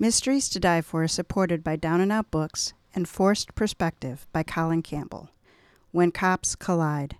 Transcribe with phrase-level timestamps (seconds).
[0.00, 4.44] Mysteries to Die For is supported by Down and Out Books and Forced Perspective by
[4.44, 5.30] Colin Campbell.
[5.90, 7.16] When Cops Collide.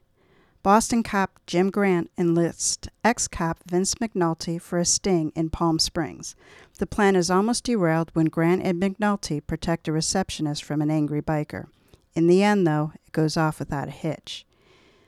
[0.63, 6.37] Boston cop Jim Grant enlists ex cop Vince McNulty for a sting in Palm Springs.
[6.79, 11.21] The plan is almost derailed when Grant and McNulty protect a receptionist from an angry
[11.21, 11.67] biker.
[12.15, 14.47] In the end, though, it goes off without a hitch.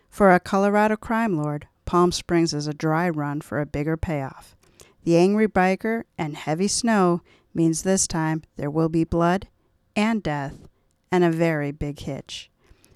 [0.09, 4.57] For a Colorado crime lord, Palm Springs is a dry run for a bigger payoff.
[5.05, 7.23] The angry biker and heavy snow
[7.55, 9.49] means this time there will be blood
[9.97, 10.69] and death
[11.11, 12.51] and a very big hitch.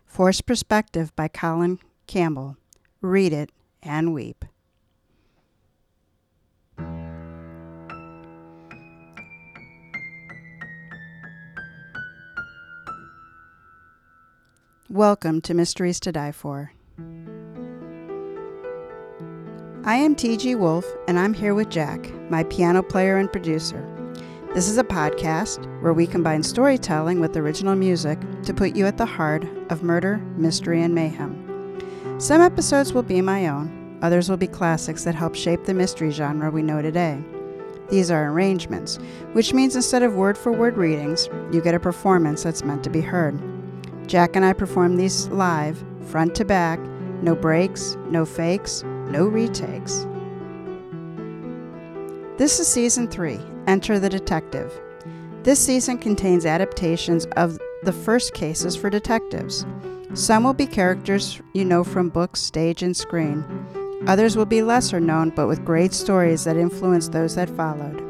[0.07, 2.57] Forced Perspective by Colin Campbell.
[3.01, 3.51] Read it
[3.83, 4.45] and weep.
[14.89, 16.73] Welcome to Mysteries to Die For.
[19.85, 20.55] I am T.G.
[20.55, 23.94] Wolf, and I'm here with Jack, my piano player and producer.
[24.55, 28.97] This is a podcast where we combine storytelling with original music to put you at
[28.97, 32.21] the heart of murder, mystery, and mayhem.
[32.21, 36.13] Some episodes will be my own, others will be classics that help shape the mystery
[36.13, 37.21] genre we know today.
[37.91, 39.01] These are arrangements,
[39.33, 42.91] which means instead of word for word readings, you get a performance that's meant to
[42.91, 43.37] be heard.
[44.07, 46.79] Jack and I perform these live, front to back,
[47.23, 50.07] no breaks, no fakes, no retakes.
[52.39, 54.73] This is season three Enter the Detective.
[55.43, 59.67] This season contains adaptations of the first cases for detectives.
[60.15, 63.45] Some will be characters you know from books, stage, and screen.
[64.07, 68.03] Others will be lesser known but with great stories that influenced those that followed.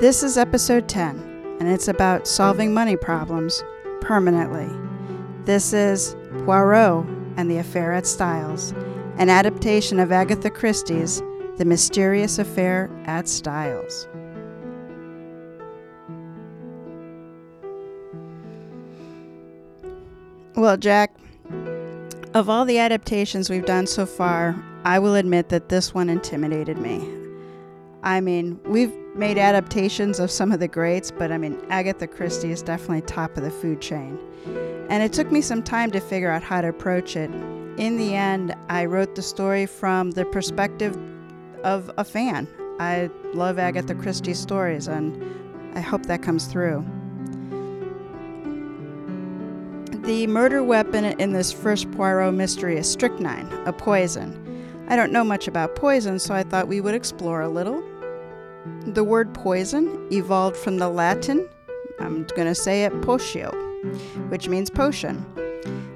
[0.00, 3.62] This is episode 10, and it's about solving money problems
[4.00, 4.68] permanently.
[5.44, 7.06] This is Poirot
[7.36, 8.72] and the Affair at Styles,
[9.18, 11.22] an adaptation of Agatha Christie's
[11.56, 14.08] The Mysterious Affair at Styles.
[20.56, 21.14] Well, Jack,
[22.34, 26.76] of all the adaptations we've done so far, I will admit that this one intimidated
[26.76, 27.08] me.
[28.02, 32.50] I mean, we've made adaptations of some of the greats, but I mean, Agatha Christie
[32.50, 34.18] is definitely top of the food chain.
[34.90, 37.30] And it took me some time to figure out how to approach it.
[37.78, 40.96] In the end, I wrote the story from the perspective
[41.64, 42.46] of a fan.
[42.78, 45.20] I love Agatha Christie's stories, and
[45.74, 46.84] I hope that comes through.
[50.04, 54.40] The murder weapon in this first Poirot mystery is strychnine, a poison.
[54.88, 57.82] I don't know much about poison, so I thought we would explore a little.
[58.86, 61.48] The word poison evolved from the Latin,
[62.00, 63.50] I'm going to say it, potio,
[64.30, 65.24] which means potion.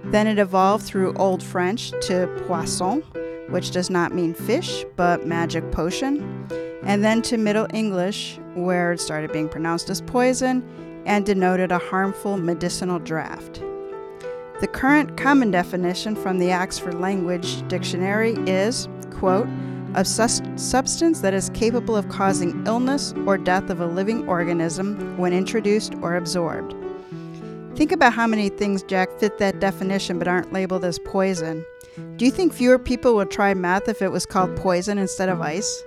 [0.05, 3.03] Then it evolved through Old French to poisson,
[3.51, 6.47] which does not mean fish, but magic potion.
[6.83, 10.63] And then to Middle English, where it started being pronounced as poison
[11.07, 13.63] and denoted a harmful medicinal draft.
[14.61, 19.49] The current common definition from the Oxford Language Dictionary is, quote,
[19.95, 25.17] a sus- substance that is capable of causing illness or death of a living organism
[25.17, 26.75] when introduced or absorbed.
[27.77, 31.65] Think about how many things, Jack, fit that definition but aren't labeled as poison.
[32.17, 35.41] Do you think fewer people would try meth if it was called poison instead of
[35.41, 35.83] ice?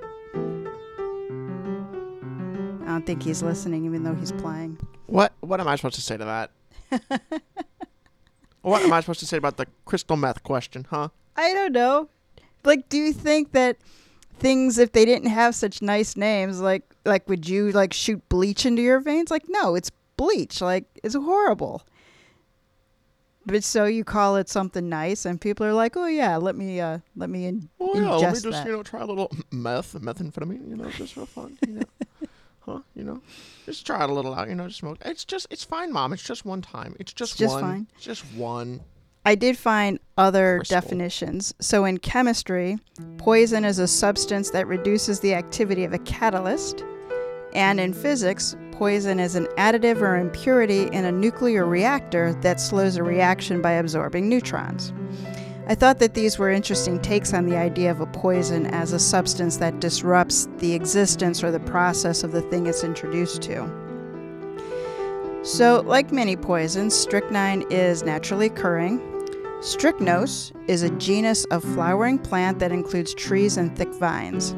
[2.83, 4.77] I don't think he's listening, even though he's playing.
[5.07, 6.51] What what am I supposed to say to that?
[8.61, 11.09] what am I supposed to say about the crystal meth question, huh?
[11.35, 12.09] I don't know.
[12.63, 13.77] Like, do you think that
[14.39, 18.65] things, if they didn't have such nice names, like like would you like shoot bleach
[18.65, 19.31] into your veins?
[19.31, 20.61] Like, no, it's bleach.
[20.61, 21.83] Like, it's horrible.
[23.45, 26.79] But so you call it something nice, and people are like, "Oh yeah, let me
[26.79, 29.31] uh, let me in- Oh yeah, let me just that." you know try a little
[29.51, 31.83] meth, methamphetamine, you know, just for fun, you know,
[32.59, 32.79] huh?
[32.95, 33.21] You know,
[33.65, 34.99] just try it a little out, you know, just smoke.
[35.03, 36.13] It's just it's fine, mom.
[36.13, 36.95] It's just one time.
[36.99, 37.61] It's just, just one.
[37.61, 37.87] fine.
[37.95, 38.81] It's just one.
[39.25, 40.81] I did find other Crystal.
[40.81, 41.53] definitions.
[41.59, 42.79] So in chemistry,
[43.17, 46.83] poison is a substance that reduces the activity of a catalyst.
[47.53, 52.95] And in physics, poison is an additive or impurity in a nuclear reactor that slows
[52.95, 54.91] a reaction by absorbing neutrons.
[55.67, 58.97] I thought that these were interesting takes on the idea of a poison as a
[58.97, 63.69] substance that disrupts the existence or the process of the thing it's introduced to.
[65.43, 68.97] So, like many poisons, strychnine is naturally occurring.
[69.59, 74.55] Strychnos is a genus of flowering plant that includes trees and thick vines.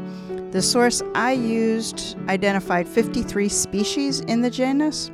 [0.53, 5.09] The source I used identified 53 species in the genus.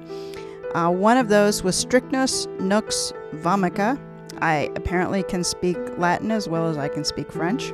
[0.76, 3.98] Uh, one of those was Strychnos nux vomica.
[4.42, 7.72] I apparently can speak Latin as well as I can speak French.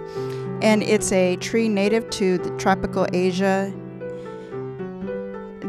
[0.62, 3.74] And it's a tree native to the tropical Asia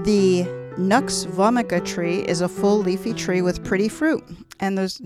[0.04, 0.44] The
[0.76, 4.22] Nux vomica tree is a full leafy tree with pretty fruit.
[4.60, 5.00] And there's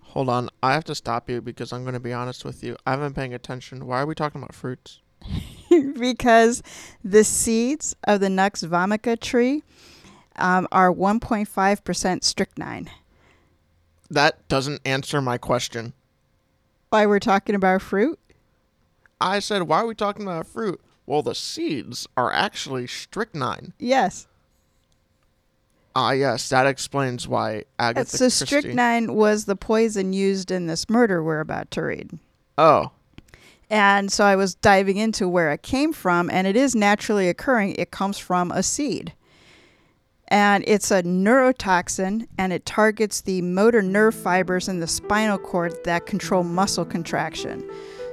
[0.00, 2.74] Hold on, I have to stop you because I'm going to be honest with you.
[2.86, 3.86] I haven't been paying attention.
[3.86, 5.00] Why are we talking about fruits?
[5.98, 6.62] because
[7.04, 9.62] the seeds of the Nux vomica tree
[10.36, 12.90] um, are 1.5% strychnine.
[14.10, 15.92] That doesn't answer my question.
[16.90, 18.18] Why we're talking about fruit?
[19.20, 20.80] I said, why are we talking about fruit?
[21.06, 23.72] Well, the seeds are actually strychnine.
[23.78, 24.26] Yes.
[25.94, 28.46] Ah, yes, that explains why Agatha so Christie.
[28.46, 32.18] strychnine was the poison used in this murder we're about to read.
[32.58, 32.90] Oh,
[33.68, 37.74] And so I was diving into where it came from, and it is naturally occurring.
[37.76, 39.12] It comes from a seed.
[40.28, 45.72] And it's a neurotoxin, and it targets the motor nerve fibers in the spinal cord
[45.84, 47.68] that control muscle contraction.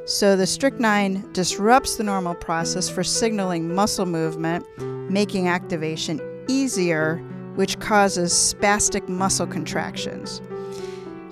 [0.06, 4.66] So the strychnine disrupts the normal process for signaling muscle movement,
[5.10, 7.18] making activation easier,
[7.56, 10.42] which causes spastic muscle contractions.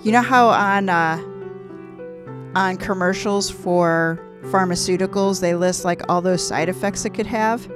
[0.02, 1.22] You know how on uh,
[2.54, 7.68] on commercials for pharmaceuticals they list like all those side effects it could have?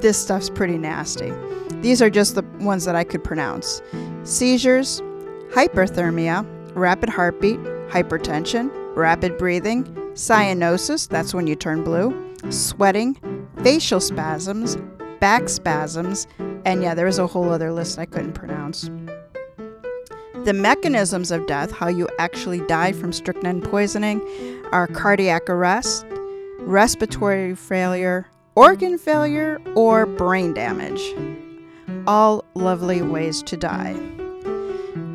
[0.00, 1.32] This stuff's pretty nasty.
[1.80, 3.82] These are just the ones that I could pronounce
[4.24, 5.00] seizures,
[5.50, 7.58] hyperthermia, rapid heartbeat,
[7.88, 13.16] hypertension, rapid breathing, cyanosis, that's when you turn blue, sweating,
[13.62, 14.76] facial spasms,
[15.20, 16.26] back spasms,
[16.64, 18.90] and yeah, there was a whole other list I couldn't pronounce.
[20.44, 24.20] The mechanisms of death, how you actually die from strychnine poisoning,
[24.72, 26.06] are cardiac arrest,
[26.60, 31.02] respiratory failure, organ failure, or brain damage.
[32.06, 33.94] All lovely ways to die.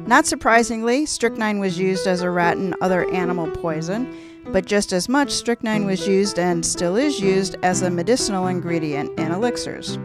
[0.06, 4.14] Not surprisingly, strychnine was used as a rat and other animal poison,
[4.48, 9.18] but just as much, strychnine was used and still is used as a medicinal ingredient
[9.20, 9.98] in elixirs.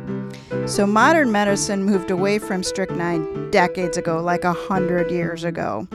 [0.66, 5.88] So modern medicine moved away from strychnine decades ago, like a hundred years ago.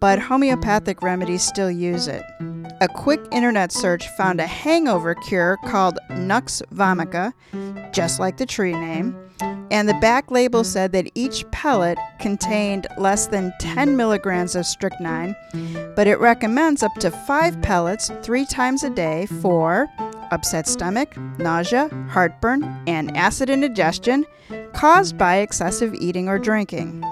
[0.00, 2.22] But homeopathic remedies still use it.
[2.80, 7.32] A quick internet search found a hangover cure called Nux vomica,
[7.92, 13.26] just like the tree name, and the back label said that each pellet contained less
[13.26, 15.36] than 10 milligrams of strychnine,
[15.94, 19.88] but it recommends up to five pellets three times a day for
[20.30, 24.24] upset stomach, nausea, heartburn, and acid indigestion
[24.72, 27.02] caused by excessive eating or drinking.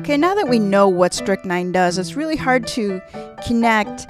[0.00, 3.00] Okay, now that we know what strychnine does, it's really hard to
[3.46, 4.06] connect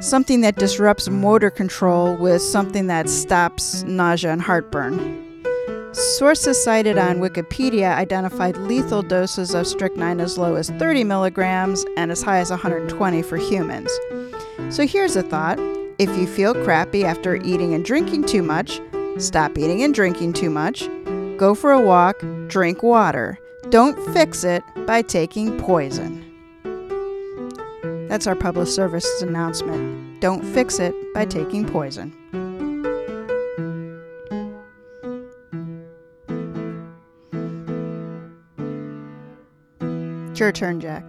[0.00, 5.25] something that disrupts motor control with something that stops nausea and heartburn.
[5.96, 12.12] Sources cited on Wikipedia identified lethal doses of strychnine as low as 30 milligrams and
[12.12, 13.90] as high as 120 for humans.
[14.68, 15.58] So here's a thought
[15.98, 18.78] if you feel crappy after eating and drinking too much,
[19.16, 20.86] stop eating and drinking too much,
[21.38, 23.38] go for a walk, drink water.
[23.70, 26.22] Don't fix it by taking poison.
[28.06, 30.20] That's our public service announcement.
[30.20, 32.14] Don't fix it by taking poison.
[40.36, 41.08] It's your turn, Jack.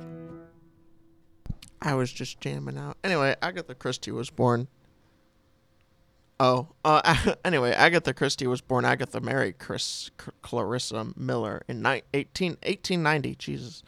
[1.81, 2.95] I was just jamming out.
[3.03, 4.69] Anyway, Agatha Christie was born.
[6.39, 12.03] Oh, uh, anyway, Agatha Christie was born Agatha Mary Chris C- Clarissa Miller in ni-
[12.13, 13.35] 18, 1890.
[13.35, 13.83] Jesus.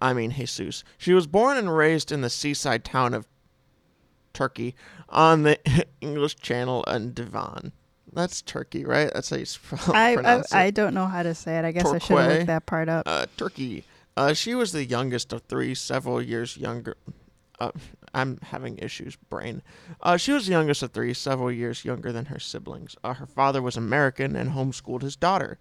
[0.00, 0.84] I mean, Jesus.
[0.98, 3.26] She was born and raised in the seaside town of
[4.34, 4.74] Turkey
[5.08, 5.58] on the
[6.02, 7.72] English Channel and Devon.
[8.12, 9.10] That's Turkey, right?
[9.14, 10.14] That's how you spell, I,
[10.52, 10.64] I.
[10.66, 11.64] I don't know how to say it.
[11.64, 13.04] I guess I should have looked that part up.
[13.08, 13.84] uh, Turkey.
[14.18, 16.96] Uh, she was the youngest of three, several years younger.
[17.60, 17.70] Uh,
[18.12, 19.62] I'm having issues, brain.
[20.02, 22.96] Uh, she was the youngest of three, several years younger than her siblings.
[23.04, 25.56] Uh, her father was American and homeschooled his daughter.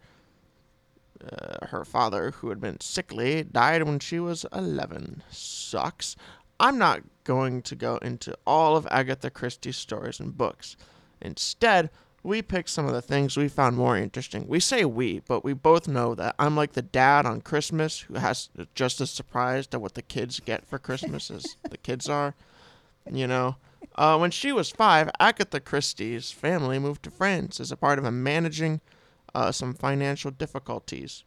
[1.24, 5.22] Uh, her father, who had been sickly, died when she was 11.
[5.30, 6.16] Sucks.
[6.60, 10.76] I'm not going to go into all of Agatha Christie's stories and books.
[11.22, 11.92] Instead,
[12.24, 14.48] we picked some of the things we found more interesting.
[14.48, 18.16] We say we, but we both know that I'm like the dad on Christmas who
[18.16, 22.36] has just as surprised at what the kids get for Christmas as the kids are.
[23.10, 23.56] You know,
[23.96, 28.06] uh, when she was five, Agatha Christie's family moved to France as a part of
[28.06, 28.82] a managing
[29.34, 31.24] uh, some financial difficulties.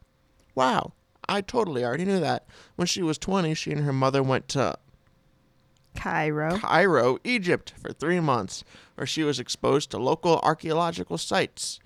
[0.53, 0.93] Wow,
[1.27, 2.45] I totally already knew that.
[2.75, 4.77] When she was 20, she and her mother went to
[5.95, 6.57] Cairo.
[6.57, 8.63] Cairo, Egypt, for three months,
[8.95, 11.79] where she was exposed to local archaeological sites.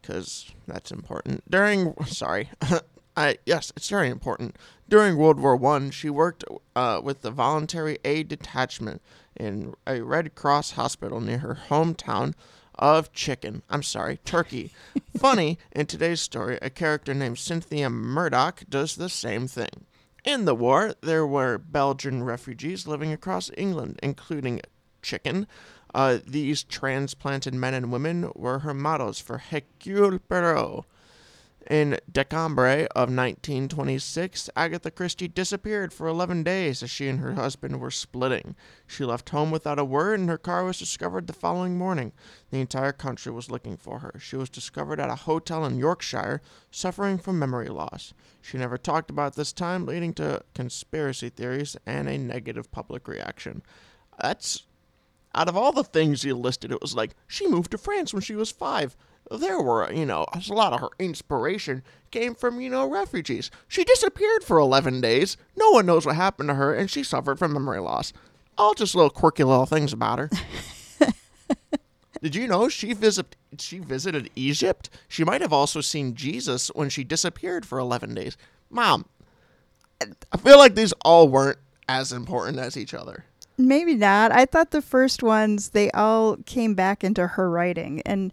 [0.00, 1.48] Because that's important.
[1.50, 2.50] During, sorry,
[3.16, 4.56] I yes, it's very important.
[4.88, 9.00] During World War One, she worked uh, with the Voluntary Aid Detachment
[9.36, 12.34] in a Red Cross hospital near her hometown
[12.76, 13.62] of chicken.
[13.70, 14.72] I'm sorry, turkey.
[15.16, 19.86] Funny, in today's story, a character named Cynthia Murdoch does the same thing.
[20.24, 24.62] In the war, there were Belgian refugees living across England, including
[25.02, 25.46] chicken.
[25.94, 30.86] Uh, these transplanted men and women were her models for Hercule.
[31.70, 37.80] In December of 1926, Agatha Christie disappeared for 11 days as she and her husband
[37.80, 38.54] were splitting.
[38.86, 42.12] She left home without a word, and her car was discovered the following morning.
[42.50, 44.18] The entire country was looking for her.
[44.20, 48.12] She was discovered at a hotel in Yorkshire, suffering from memory loss.
[48.42, 53.62] She never talked about this time, leading to conspiracy theories and a negative public reaction.
[54.20, 54.64] That's
[55.34, 58.22] out of all the things you listed, it was like she moved to France when
[58.22, 58.96] she was five
[59.30, 63.50] there were, you know, a lot of her inspiration came from, you know, refugees.
[63.68, 65.36] She disappeared for 11 days.
[65.56, 68.12] No one knows what happened to her, and she suffered from memory loss.
[68.56, 70.30] All just little quirky little things about her.
[72.22, 74.88] Did you know she visit she visited Egypt?
[75.08, 78.36] She might have also seen Jesus when she disappeared for 11 days.
[78.70, 79.04] Mom,
[80.32, 83.24] I feel like these all weren't as important as each other.
[83.58, 84.32] Maybe not.
[84.32, 88.32] I thought the first ones they all came back into her writing and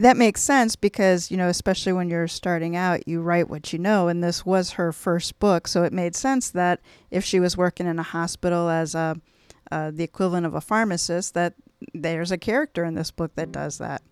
[0.00, 3.78] that makes sense because you know especially when you're starting out you write what you
[3.78, 5.68] know and this was her first book.
[5.68, 6.80] So it made sense that
[7.10, 9.20] if she was working in a hospital as a
[9.70, 11.54] uh, the equivalent of a pharmacist that
[11.94, 14.02] there's a character in this book that does that.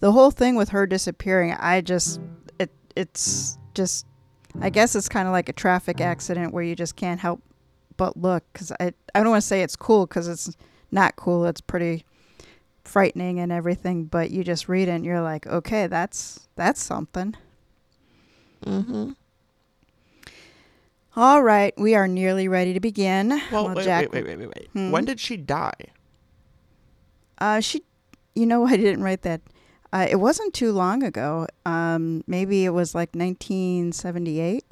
[0.00, 2.20] The whole thing with her disappearing i just
[2.58, 4.06] it it's just
[4.60, 7.40] i guess it's kind of like a traffic accident where you just can't help
[7.96, 10.56] but look because i i don't want to say it's cool because it's
[10.90, 12.04] not cool it's pretty
[12.84, 17.34] frightening and everything, but you just read it and you're like, okay, that's that's something.
[18.64, 19.12] Mm-hmm.
[21.14, 23.40] All right, we are nearly ready to begin.
[23.50, 24.70] Well, wait, Jack, wait, wait, wait, wait, wait.
[24.72, 24.90] Hmm?
[24.90, 25.74] When did she die?
[27.38, 27.82] Uh, she,
[28.34, 29.42] you know, I didn't write that.
[29.92, 31.46] Uh, it wasn't too long ago.
[31.66, 34.64] Um, maybe it was like 1978.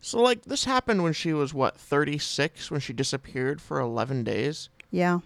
[0.00, 4.68] So, like, this happened when she was what, 36, when she disappeared for 11 days?
[4.90, 5.20] Yeah.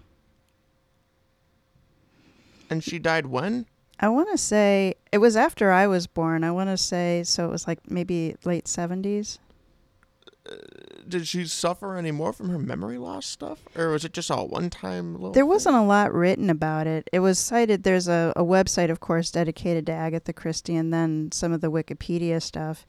[2.73, 3.67] And she died when?
[4.01, 6.43] I want to say it was after I was born.
[6.43, 9.39] I want to say so it was like maybe late 70s.
[10.51, 10.57] Uh,
[11.07, 14.49] did she suffer any more from her memory loss stuff or was it just all
[14.49, 15.47] one time There thing?
[15.47, 17.09] wasn't a lot written about it.
[17.13, 21.31] It was cited there's a, a website of course dedicated to Agatha Christie and then
[21.31, 22.85] some of the Wikipedia stuff.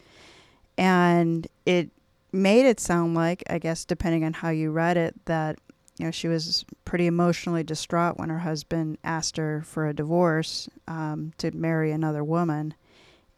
[0.80, 1.92] And it
[2.32, 5.60] made it sound like, I guess depending on how you read it, that
[5.98, 10.68] you know, she was pretty emotionally distraught when her husband asked her for a divorce
[10.88, 12.74] um, to marry another woman.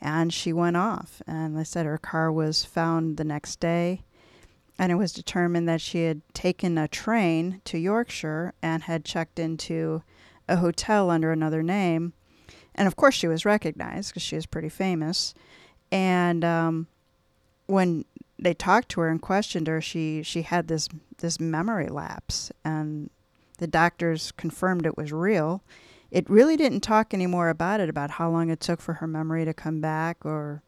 [0.02, 1.22] And she went off.
[1.28, 4.04] And they said her car was found the next day.
[4.78, 9.40] And it was determined that she had taken a train to Yorkshire and had checked
[9.40, 10.04] into
[10.48, 12.14] a hotel under another name.
[12.74, 15.34] And of course, she was recognized because she was pretty famous.
[15.92, 16.88] And um,
[17.68, 18.06] when
[18.38, 23.10] they talked to her and questioned her, she she had this this memory lapse, and
[23.58, 25.64] the doctors confirmed it was real.
[26.12, 29.46] It really didn't talk anymore about it, about how long it took for her memory
[29.46, 30.62] to come back, or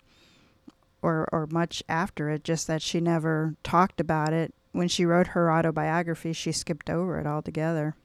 [1.01, 2.43] or or much after it.
[2.43, 4.53] Just that she never talked about it.
[4.71, 7.95] When she wrote her autobiography, she skipped over it altogether.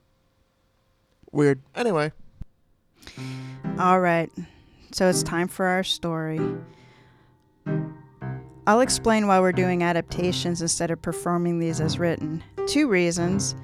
[1.31, 1.61] Weird.
[1.75, 2.11] Anyway.
[3.79, 4.31] All right.
[4.91, 6.39] So it's time for our story.
[8.65, 12.41] I'll explain why we're doing adaptations instead of performing these as written.
[12.65, 13.55] Two reasons.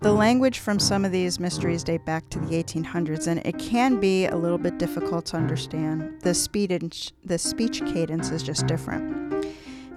[0.00, 4.00] The language from some of these mysteries date back to the 1800s, and it can
[4.00, 6.22] be a little bit difficult to understand.
[6.22, 9.44] The speed and the speech cadence is just different.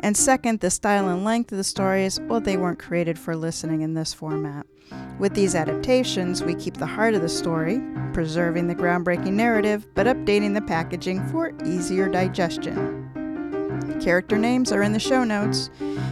[0.01, 3.81] And second, the style and length of the stories, well, they weren't created for listening
[3.81, 4.65] in this format.
[5.19, 10.07] With these adaptations, we keep the heart of the story, preserving the groundbreaking narrative, but
[10.07, 13.18] updating the packaging for easier digestion.
[14.01, 15.69] Character names are in the show notes.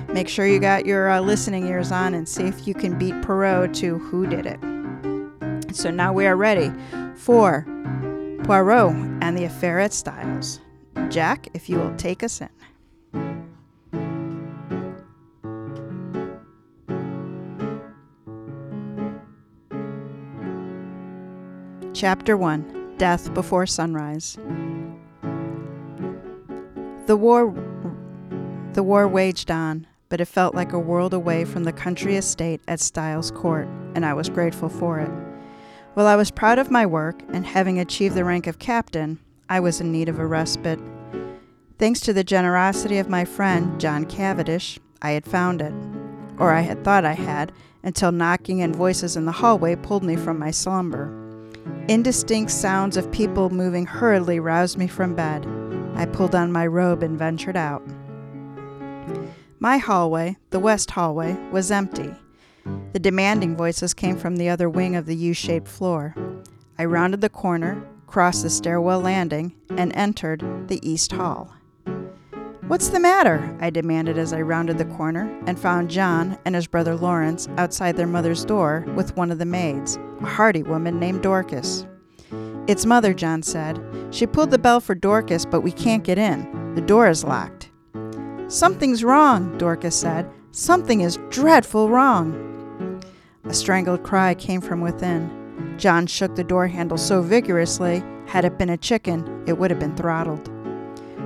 [0.10, 3.22] Make sure you got your uh, listening ears on and see if you can beat
[3.22, 5.76] Poirot to Who Did It.
[5.76, 6.72] So now we are ready
[7.16, 7.66] for
[8.44, 10.60] Poirot and the Affair at Styles.
[11.10, 12.50] Jack, if you will take us in.
[21.94, 24.38] Chapter 1 Death Before Sunrise.
[27.08, 27.54] The war
[28.74, 32.60] the war waged on, but it felt like a world away from the country estate
[32.68, 35.10] at Styles Court, and I was grateful for it.
[35.94, 39.62] While I was proud of my work and having achieved the rank of captain, I
[39.62, 40.82] was in need of a respite.
[41.80, 45.74] Thanks to the generosity of my friend, John Cavendish, I had found it.
[46.38, 50.18] Or I had thought I had, until knocking and voices in the hallway pulled me
[50.18, 51.10] from my slumber.
[51.88, 55.48] Indistinct sounds of people moving hurriedly roused me from bed.
[55.98, 57.82] I pulled on my robe and ventured out.
[59.60, 62.14] My hallway, the west hallway, was empty.
[62.94, 66.14] The demanding voices came from the other wing of the U shaped floor.
[66.78, 71.52] I rounded the corner, crossed the stairwell landing, and entered the east hall.
[72.68, 73.58] What's the matter?
[73.60, 77.98] I demanded as I rounded the corner and found John and his brother Lawrence outside
[77.98, 81.88] their mother's door with one of the maids, a hearty woman named Dorcas.
[82.68, 83.78] It's mother, John said.
[84.12, 86.74] She pulled the bell for Dorcas, but we can't get in.
[86.76, 87.70] The door is locked.
[88.48, 90.30] Something's wrong, Dorcas said.
[90.52, 93.02] Something is dreadful wrong.
[93.44, 95.76] A strangled cry came from within.
[95.78, 99.80] John shook the door handle so vigorously, had it been a chicken, it would have
[99.80, 100.50] been throttled.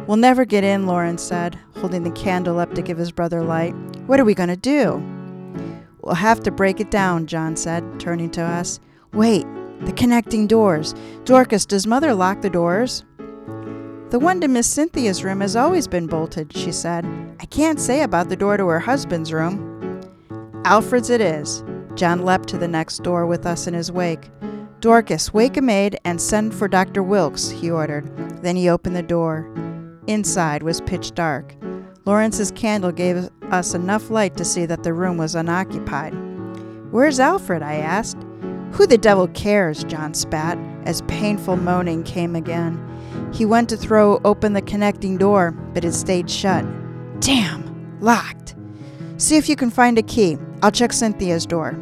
[0.07, 3.73] We'll never get in, Lawrence said, holding the candle up to give his brother light.
[4.07, 5.01] What are we going to do?
[6.01, 8.79] We'll have to break it down, John said, turning to us.
[9.13, 9.45] Wait,
[9.85, 10.93] the connecting doors.
[11.25, 13.03] Dorcas, does Mother lock the doors?
[14.09, 17.05] The one to Miss Cynthia's room has always been bolted, she said.
[17.39, 20.01] I can't say about the door to her husband's room.
[20.65, 21.63] Alfred's it is.
[21.95, 24.29] John leapt to the next door with us in his wake.
[24.81, 27.03] Dorcas, wake a maid and send for Dr.
[27.03, 28.05] Wilkes, he ordered.
[28.43, 29.49] Then he opened the door.
[30.07, 31.55] Inside was pitch dark.
[32.05, 36.13] Lawrence's candle gave us enough light to see that the room was unoccupied.
[36.91, 37.61] Where's Alfred?
[37.61, 38.17] I asked.
[38.73, 39.83] Who the devil cares?
[39.83, 42.79] John spat, as painful moaning came again.
[43.33, 46.65] He went to throw open the connecting door, but it stayed shut.
[47.19, 47.99] Damn!
[47.99, 48.55] Locked!
[49.17, 50.37] See if you can find a key.
[50.63, 51.77] I'll check Cynthia's door.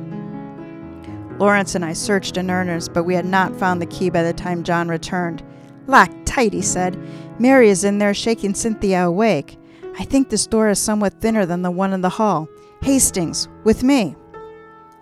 [1.37, 4.33] Lawrence and I searched in earnest, but we had not found the key by the
[4.33, 5.43] time John returned.
[5.87, 6.99] Locked tight, he said.
[7.39, 9.57] Mary is in there shaking Cynthia awake.
[9.97, 12.49] I think this door is somewhat thinner than the one in the hall.
[12.81, 14.15] Hastings, with me.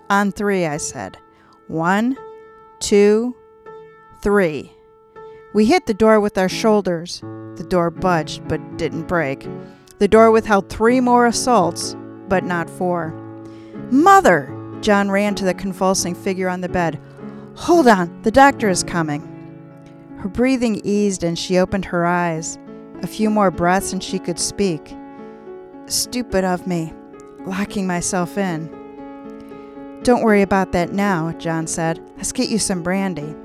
[0.10, 1.18] On three, I said.
[1.68, 2.16] One,
[2.80, 3.36] two,
[4.22, 4.72] three.
[5.54, 7.20] We hit the door with our shoulders.
[7.56, 9.46] The door budged, but didn't break.
[10.00, 11.94] The door withheld three more assaults,
[12.30, 13.12] but not four.
[13.92, 14.54] Mother!
[14.80, 17.02] John ran to the convulsing figure on the bed.
[17.56, 19.22] Hold on, the doctor is coming.
[20.20, 22.58] Her breathing eased and she opened her eyes.
[23.02, 24.96] A few more breaths and she could speak.
[25.88, 26.94] Stupid of me,
[27.46, 28.77] locking myself in.
[30.08, 32.00] Don't worry about that now, John said.
[32.16, 33.36] Let's get you some brandy.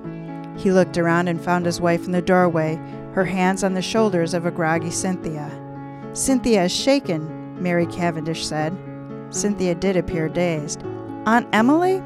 [0.62, 2.76] He looked around and found his wife in the doorway,
[3.14, 5.50] her hands on the shoulders of a groggy Cynthia.
[6.12, 8.78] Cynthia is shaken, Mary Cavendish said.
[9.30, 10.84] Cynthia did appear dazed.
[11.26, 12.00] Aunt Emily?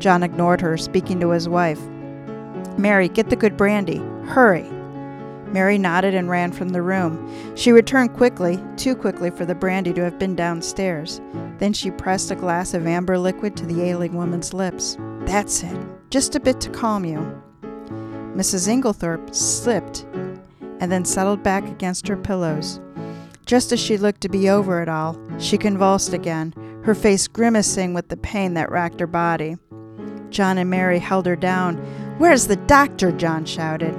[0.00, 1.80] John ignored her, speaking to his wife.
[2.76, 3.98] Mary, get the good brandy.
[4.24, 4.68] Hurry.
[5.52, 7.56] Mary nodded and ran from the room.
[7.56, 11.20] She returned quickly, too quickly for the brandy to have been downstairs.
[11.58, 14.96] Then she pressed a glass of amber liquid to the ailing woman's lips.
[15.20, 15.76] That's it.
[16.10, 17.42] Just a bit to calm you.
[18.34, 18.68] Mrs.
[18.68, 20.06] Inglethorpe slipped
[20.80, 22.80] and then settled back against her pillows.
[23.46, 26.52] Just as she looked to be over it all, she convulsed again,
[26.84, 29.56] her face grimacing with the pain that racked her body.
[30.30, 31.76] John and Mary held her down.
[32.18, 33.12] Where's the doctor?
[33.12, 33.96] John shouted.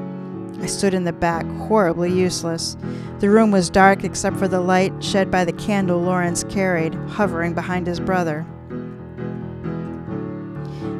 [0.61, 2.75] I stood in the back, horribly useless.
[3.19, 7.53] The room was dark except for the light shed by the candle Lawrence carried, hovering
[7.53, 8.45] behind his brother.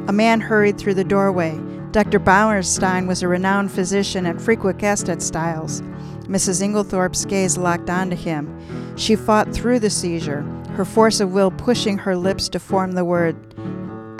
[0.08, 1.58] A man hurried through the doorway.
[1.90, 2.18] Dr.
[2.18, 5.82] Bauerstein was a renowned physician and frequent guest at Styles.
[6.22, 6.62] Mrs.
[6.62, 8.96] Inglethorpe's gaze locked onto him.
[8.96, 10.42] She fought through the seizure,
[10.72, 13.36] her force of will pushing her lips to form the word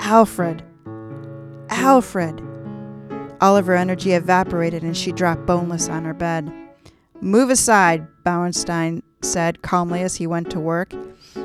[0.01, 0.63] Alfred.
[1.69, 2.41] Alfred.
[3.41, 6.51] All of her energy evaporated and she dropped boneless on her bed.
[7.21, 10.93] Move aside, Bauerstein said calmly as he went to work.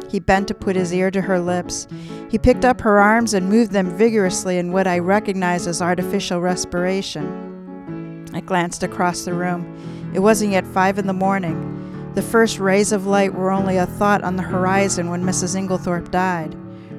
[0.09, 1.87] He bent to put his ear to her lips.
[2.31, 6.41] He picked up her arms and moved them vigorously in what I recognized as artificial
[6.41, 8.29] respiration.
[8.33, 10.13] I glanced across the room.
[10.15, 12.13] It wasn't yet five in the morning.
[12.15, 15.57] The first rays of light were only a thought on the horizon when Mrs.
[15.57, 16.57] Inglethorpe died.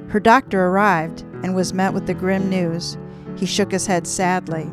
[0.10, 2.98] Her doctor arrived and was met with the grim news.
[3.36, 4.72] He shook his head sadly.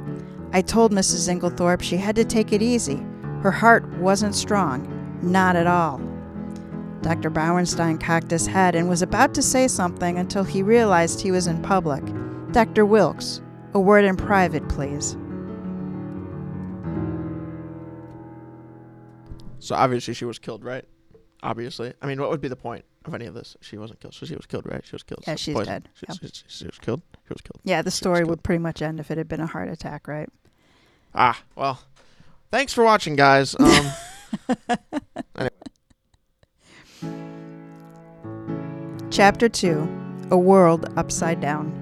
[0.53, 1.29] I told Mrs.
[1.29, 3.03] Inglethorpe she had to take it easy.
[3.42, 4.88] Her heart wasn't strong.
[5.22, 6.01] Not at all.
[7.01, 7.31] Dr.
[7.31, 11.46] Bauerstein cocked his head and was about to say something until he realized he was
[11.48, 12.03] in public.
[12.53, 12.87] Dr.
[12.87, 13.40] Wilkes,
[13.75, 15.16] a word in private, please.
[19.59, 20.85] So obviously she was killed, right?
[21.42, 21.92] Obviously.
[22.03, 23.57] I mean, what would be the point of any of this?
[23.61, 24.14] She wasn't killed.
[24.14, 24.85] So she was killed, right?
[24.85, 25.25] She was killed.
[25.27, 25.72] Yeah, So she's poison.
[25.72, 25.88] dead.
[25.94, 26.18] She, Yep.
[26.20, 27.03] she- she- she was killed.
[27.33, 27.61] Was killed.
[27.64, 30.07] Yeah, the She story would pretty much end if it had been a heart attack,
[30.07, 30.29] right?
[31.14, 31.81] Ah, well.
[32.51, 33.57] Thanks for watching, guys.
[35.37, 35.49] Um,
[39.11, 41.79] Chapter 2 A World Upside Down.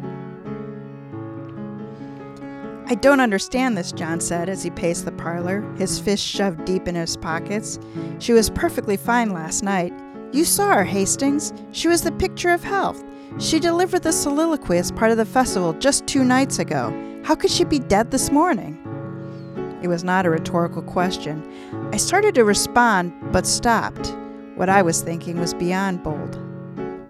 [2.89, 6.89] I don't understand this, John said as he paced the parlor, his fists shoved deep
[6.89, 7.79] in his pockets.
[8.19, 9.93] She was perfectly fine last night.
[10.33, 11.53] You saw her, Hastings.
[11.71, 13.05] She was the picture of health.
[13.39, 16.93] She delivered the soliloquy as part of the festival just two nights ago.
[17.25, 18.77] How could she be dead this morning?
[19.83, 21.43] It was not a rhetorical question.
[21.93, 24.15] I started to respond, but stopped.
[24.57, 26.39] What I was thinking was beyond bold.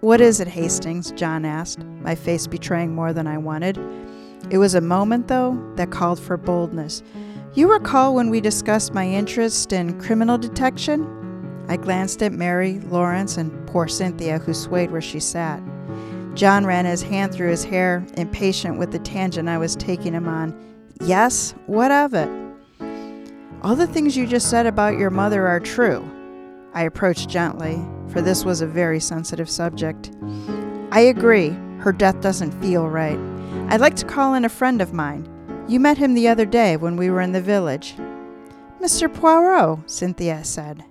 [0.01, 1.11] What is it, Hastings?
[1.11, 3.77] John asked, my face betraying more than I wanted.
[4.49, 7.03] It was a moment, though, that called for boldness.
[7.53, 11.65] You recall when we discussed my interest in criminal detection?
[11.67, 15.61] I glanced at Mary, Lawrence, and poor Cynthia, who swayed where she sat.
[16.33, 20.27] John ran his hand through his hair, impatient with the tangent I was taking him
[20.27, 20.55] on.
[21.01, 22.29] Yes, what of it?
[23.63, 26.03] All the things you just said about your mother are true.
[26.73, 30.11] I approached gently, for this was a very sensitive subject.
[30.91, 33.19] I agree, her death doesn't feel right.
[33.69, 35.27] I'd like to call in a friend of mine.
[35.67, 37.95] You met him the other day when we were in the village.
[38.81, 39.13] Mr.
[39.13, 40.83] Poirot, Cynthia said.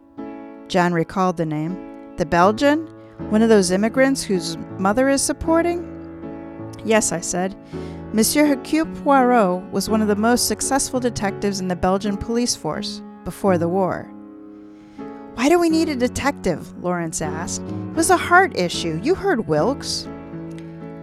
[0.68, 2.14] John recalled the name.
[2.16, 2.88] The Belgian?
[3.28, 5.86] One of those immigrants whose mother is supporting?
[6.84, 7.54] Yes, I said.
[8.12, 13.02] Monsieur Hercule Poirot was one of the most successful detectives in the Belgian police force
[13.24, 14.10] before the war.
[15.34, 16.76] Why do we need a detective?
[16.82, 17.62] Lawrence asked.
[17.62, 19.00] It was a heart issue.
[19.02, 20.08] You heard Wilkes.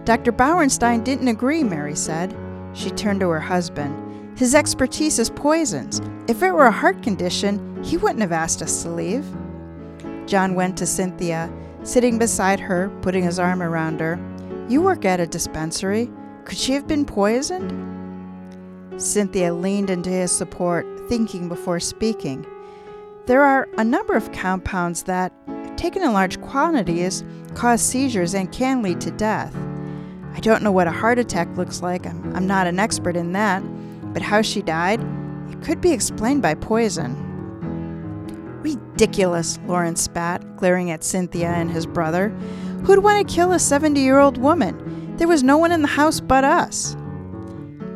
[0.04, 0.32] Dr.
[0.32, 2.36] Bauerstein didn't agree, Mary said.
[2.74, 4.38] She turned to her husband.
[4.38, 6.00] His expertise is poisons.
[6.28, 9.26] If it were a heart condition, he wouldn't have asked us to leave.
[10.26, 11.50] John went to Cynthia,
[11.88, 14.18] sitting beside her, putting his arm around her.
[14.68, 16.10] You work at a dispensary.
[16.44, 17.72] Could she have been poisoned?
[19.00, 22.44] Cynthia leaned into his support, thinking before speaking.
[23.24, 25.32] There are a number of compounds that,
[25.78, 27.24] taken in large quantities,
[27.54, 29.56] cause seizures and can lead to death.
[30.34, 33.62] I don't know what a heart attack looks like, I'm, not an expert in that,
[34.12, 35.00] but how she died,
[35.50, 37.27] it could be explained by poison.
[38.98, 42.30] Ridiculous, Lawrence spat, glaring at Cynthia and his brother.
[42.84, 45.16] Who'd want to kill a 70 year old woman?
[45.18, 46.96] There was no one in the house but us.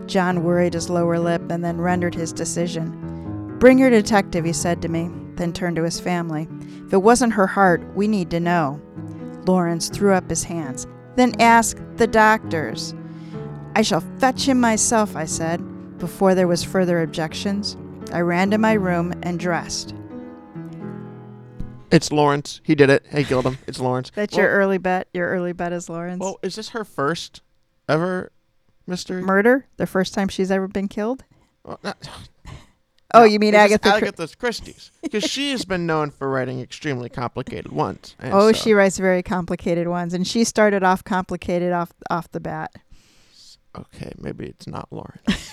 [0.06, 3.56] John worried his lower lip and then rendered his decision.
[3.58, 6.46] Bring your detective, he said to me, then turned to his family.
[6.86, 8.80] If it wasn't her heart, we need to know.
[9.44, 10.86] Lawrence threw up his hands.
[11.16, 12.94] Then ask the doctors.
[13.74, 17.76] I shall fetch him myself, I said, before there was further objections.
[18.12, 19.96] I ran to my room and dressed.
[21.92, 22.60] It's Lawrence.
[22.64, 23.04] He did it.
[23.12, 23.58] He killed him.
[23.66, 24.10] It's Lawrence.
[24.14, 25.08] That's well, your early bet.
[25.12, 26.20] Your early bet is Lawrence.
[26.20, 27.42] Well, is this her first
[27.88, 28.32] ever
[28.86, 29.22] mystery?
[29.22, 29.66] Murder?
[29.76, 31.24] The first time she's ever been killed?
[31.64, 32.08] Well, not,
[33.14, 33.88] Oh, no, you mean it's Agatha?
[33.90, 34.90] Chri- Agatha Christie's?
[35.02, 38.16] Because she has been known for writing extremely complicated ones.
[38.18, 42.30] and oh, so- she writes very complicated ones, and she started off complicated off off
[42.30, 42.74] the bat.
[43.76, 45.50] Okay, maybe it's not Lawrence.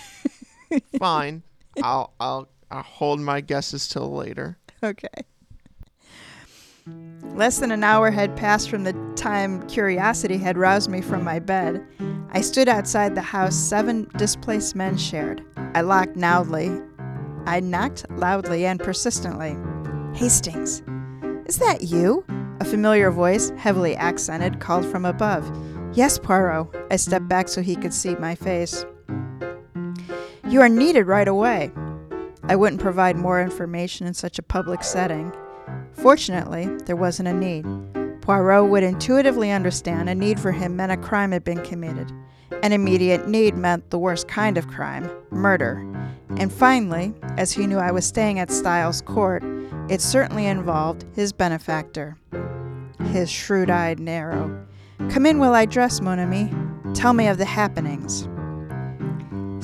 [1.00, 1.44] Fine.
[1.84, 4.58] I'll I'll I'll hold my guesses till later.
[4.82, 5.08] Okay.
[7.36, 11.40] Less than an hour had passed from the time curiosity had roused me from my
[11.40, 11.86] bed.
[12.32, 15.44] I stood outside the house seven displaced men shared.
[15.74, 16.70] I locked loudly.
[17.46, 19.56] I knocked loudly and persistently.
[20.14, 20.84] Hastings,
[21.46, 22.26] is that you?
[22.60, 25.50] A familiar voice, heavily accented, called from above.
[25.94, 26.68] Yes, Poirot.
[26.92, 28.86] I stepped back so he could see my face.
[30.48, 31.72] You are needed right away.
[32.44, 35.32] I wouldn't provide more information in such a public setting.
[35.94, 37.66] Fortunately, there wasn't a need.
[38.22, 42.12] Poirot would intuitively understand a need for him meant a crime had been committed.
[42.64, 45.86] An immediate need meant the worst kind of crime murder.
[46.38, 49.44] And finally, as he knew I was staying at Styles Court,
[49.90, 52.18] it certainly involved his benefactor.
[53.06, 54.66] His shrewd eyed narrow.
[55.10, 56.52] Come in while I dress, mon ami.
[56.94, 58.28] Tell me of the happenings.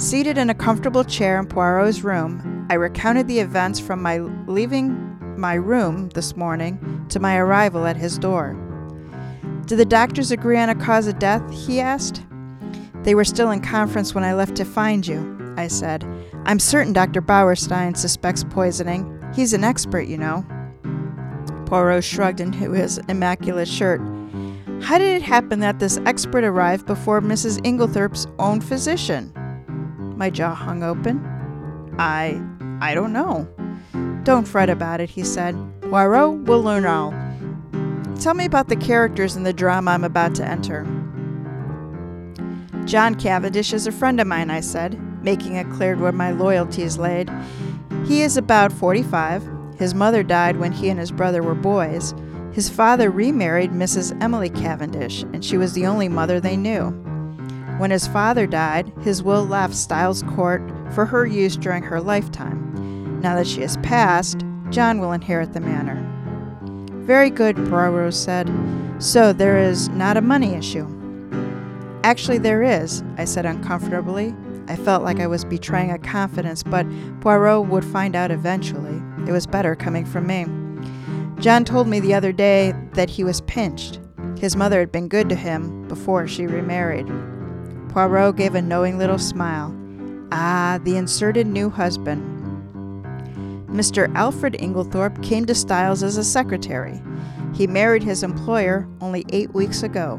[0.02, 5.15] Seated in a comfortable chair in Poirot's room, I recounted the events from my leaving
[5.38, 8.56] my room this morning to my arrival at his door.
[9.66, 11.44] Did the doctors agree on a cause of death?
[11.52, 12.24] he asked.
[13.04, 16.04] They were still in conference when I left to find you, I said.
[16.46, 17.22] I'm certain Dr.
[17.22, 19.12] Bauerstein suspects poisoning.
[19.36, 20.46] He's an expert, you know.
[21.66, 24.02] Poirot shrugged into his immaculate shirt.
[24.82, 27.60] How did it happen that this expert arrived before Mrs.
[27.66, 29.34] Inglethorpe's own physician?
[30.18, 31.26] My jaw hung open.
[31.98, 32.42] I.
[32.82, 33.48] I don't know.
[34.26, 35.56] Don't fret about it, he said.
[35.82, 37.12] Poirot will learn all.
[38.20, 40.84] Tell me about the characters in the drama I'm about to enter.
[42.86, 46.98] John Cavendish is a friend of mine, I said, making it clear where my loyalties
[46.98, 47.30] laid.
[48.08, 49.48] He is about 45.
[49.78, 52.16] His mother died when he and his brother were boys.
[52.52, 54.20] His father remarried Mrs.
[54.24, 56.90] Emily Cavendish, and she was the only mother they knew.
[57.78, 62.85] When his father died, his will left Styles Court for her use during her lifetime.
[63.26, 66.00] Now that she has passed, John will inherit the manor.
[67.08, 68.54] Very good, Poirot said.
[69.00, 70.86] So there is not a money issue.
[72.04, 74.36] Actually, there is, I said uncomfortably.
[74.68, 76.86] I felt like I was betraying a confidence, but
[77.22, 79.02] Poirot would find out eventually.
[79.28, 80.46] It was better coming from me.
[81.42, 84.00] John told me the other day that he was pinched.
[84.38, 87.08] His mother had been good to him before she remarried.
[87.90, 89.76] Poirot gave a knowing little smile.
[90.32, 92.35] Ah, the inserted new husband.
[93.76, 94.14] Mr.
[94.16, 97.02] Alfred Inglethorpe came to Styles as a secretary.
[97.54, 100.18] He married his employer only eight weeks ago.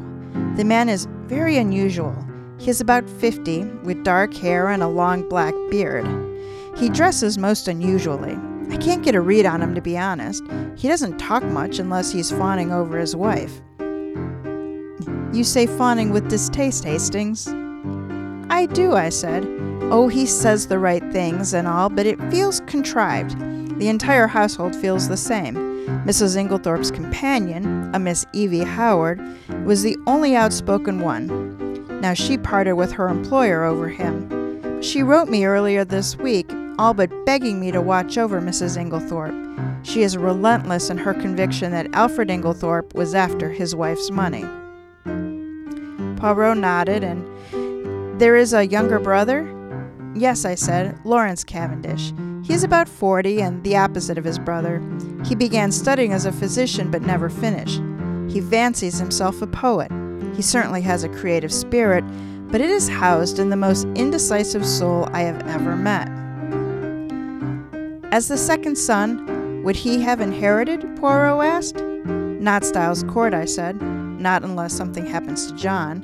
[0.55, 2.15] The man is very unusual.
[2.59, 6.05] He is about 50, with dark hair and a long black beard.
[6.77, 8.37] He dresses most unusually.
[8.69, 10.43] I can't get a read on him, to be honest.
[10.75, 13.61] He doesn't talk much unless he's fawning over his wife.
[15.33, 17.47] You say fawning with distaste, Hastings.
[18.49, 19.43] I do, I said.
[19.89, 23.39] Oh, he says the right things and all, but it feels contrived.
[23.79, 25.55] The entire household feels the same.
[26.05, 26.35] Mrs.
[26.35, 29.21] Inglethorpe's companion, a Miss Evie Howard,
[29.63, 32.01] was the only outspoken one.
[32.01, 34.81] Now she parted with her employer over him.
[34.81, 38.77] She wrote me earlier this week, all but begging me to watch over Mrs.
[38.77, 39.85] Inglethorpe.
[39.85, 44.45] She is relentless in her conviction that Alfred Inglethorpe was after his wife's money.
[46.17, 49.53] Poirot nodded, and there is a younger brother?
[50.17, 52.11] Yes, I said, Lawrence Cavendish.
[52.43, 54.81] He is about 40 and the opposite of his brother.
[55.23, 57.79] He began studying as a physician but never finished.
[58.27, 59.91] He fancies himself a poet.
[60.35, 62.03] He certainly has a creative spirit,
[62.49, 66.07] but it is housed in the most indecisive soul I have ever met.
[68.11, 70.81] As the second son, would he have inherited?
[70.95, 71.77] Poirot asked.
[71.77, 73.79] Not Styles Court, I said.
[73.83, 76.01] Not unless something happens to John.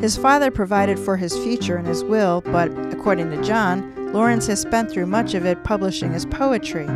[0.00, 4.60] His father provided for his future in his will, but according to John, Lawrence has
[4.60, 6.86] spent through much of it publishing his poetry.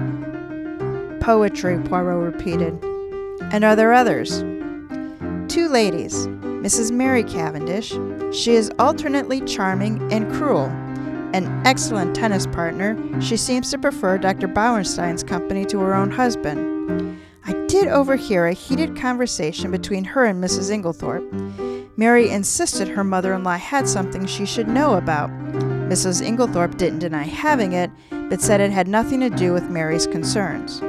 [1.20, 2.79] Poetry, Poirot repeated.
[3.53, 4.40] And are there others?
[5.48, 6.90] Two ladies, Mrs.
[6.90, 7.92] Mary Cavendish.
[8.37, 10.66] She is alternately charming and cruel.
[11.33, 14.48] An excellent tennis partner, she seems to prefer Dr.
[14.48, 17.20] Bauerstein's company to her own husband.
[17.46, 20.70] I did overhear a heated conversation between her and Mrs.
[20.70, 21.69] Inglethorpe.
[22.00, 25.28] Mary insisted her mother in law had something she should know about.
[25.90, 26.26] Mrs.
[26.26, 27.90] Inglethorpe didn't deny having it,
[28.30, 30.80] but said it had nothing to do with Mary's concerns.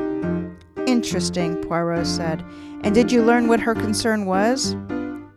[0.88, 2.42] Interesting, Poirot said.
[2.86, 4.78] And did you learn what her concern was?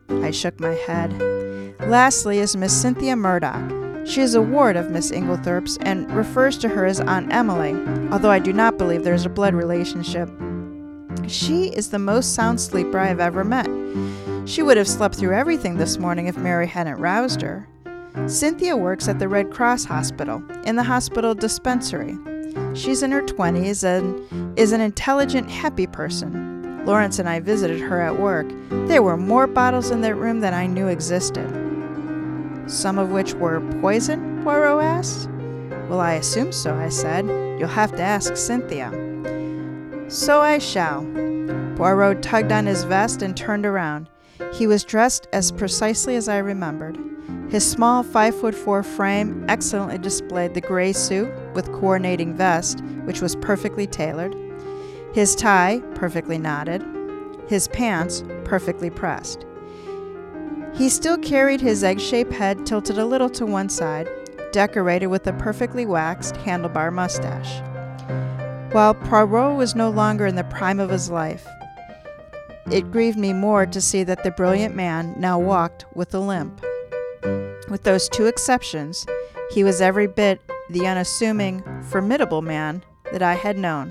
[0.08, 1.12] I shook my head.
[1.88, 4.06] Lastly is Miss Cynthia Murdoch.
[4.06, 7.74] She is a ward of Miss Inglethorpe's and refers to her as Aunt Emily,
[8.12, 10.30] although I do not believe there is a blood relationship.
[11.26, 13.66] She is the most sound sleeper I have ever met.
[14.46, 17.66] She would have slept through everything this morning if Mary hadn't roused her.
[18.26, 22.16] Cynthia works at the Red Cross Hospital, in the hospital dispensary.
[22.74, 26.85] She's in her 20s and is an intelligent, happy person.
[26.85, 28.46] Lawrence and I visited her at work.
[28.87, 31.48] There were more bottles in that room than I knew existed.
[32.66, 34.42] Some of which were poison?
[34.44, 35.30] Poirot asked.
[35.88, 37.26] Well, I assume so, I said.
[37.59, 38.90] You'll have to ask Cynthia.
[40.09, 41.02] So I shall.
[41.76, 44.09] Poirot tugged on his vest and turned around.
[44.52, 46.98] He was dressed as precisely as I remembered.
[47.48, 53.20] His small five foot four frame excellently displayed the gray suit with coordinating vest, which
[53.20, 54.35] was perfectly tailored,
[55.14, 56.85] his tie perfectly knotted,
[57.46, 59.46] his pants perfectly pressed.
[60.74, 64.09] He still carried his egg shaped head tilted a little to one side,
[64.50, 67.62] decorated with a perfectly waxed handlebar mustache.
[68.72, 71.46] While Poirot was no longer in the prime of his life,
[72.70, 76.61] it grieved me more to see that the brilliant man now walked with a limp.
[77.68, 79.07] With those two exceptions,
[79.50, 83.90] he was every bit the unassuming, formidable man that I had known.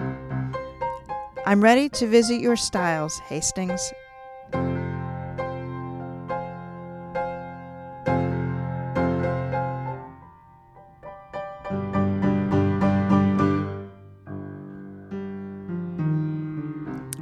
[1.46, 3.94] I'm ready to visit your styles, Hastings.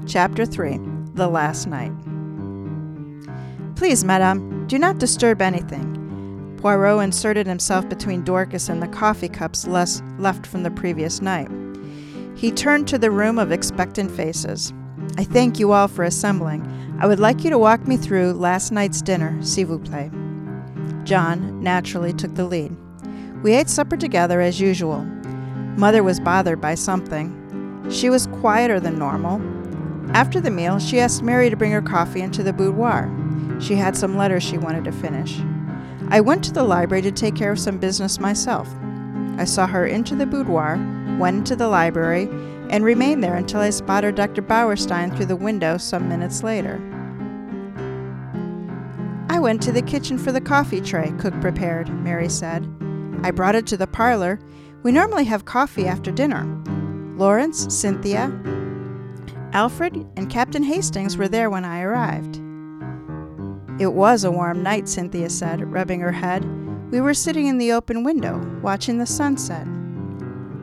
[0.08, 1.92] Chapter 3 The Last Night.
[3.76, 6.56] Please, madame, do not disturb anything.
[6.58, 11.50] Poirot inserted himself between Dorcas and the coffee cups less left from the previous night.
[12.36, 14.72] He turned to the room of expectant faces.
[15.18, 16.66] I thank you all for assembling.
[17.00, 20.12] I would like you to walk me through last night's dinner, s'il vous plaît.
[21.04, 22.76] John naturally took the lead.
[23.44, 25.02] We ate supper together as usual.
[25.78, 27.38] Mother was bothered by something.
[27.90, 29.40] She was quieter than normal,
[30.14, 33.10] after the meal, she asked Mary to bring her coffee into the boudoir.
[33.60, 35.40] She had some letters she wanted to finish.
[36.10, 38.68] I went to the library to take care of some business myself.
[39.38, 40.76] I saw her into the boudoir,
[41.18, 42.24] went into the library,
[42.70, 44.42] and remained there until I spotted Dr.
[44.42, 46.82] Bauerstein through the window some minutes later.
[49.30, 52.68] I went to the kitchen for the coffee tray cook prepared, Mary said.
[53.24, 54.40] I brought it to the parlor.
[54.84, 56.44] We normally have coffee after dinner.
[57.16, 58.28] Lawrence, Cynthia,
[59.54, 62.42] Alfred, and Captain Hastings were there when I arrived.
[63.80, 66.46] It was a warm night, Cynthia said, rubbing her head.
[66.92, 69.68] We were sitting in the open window, watching the sunset.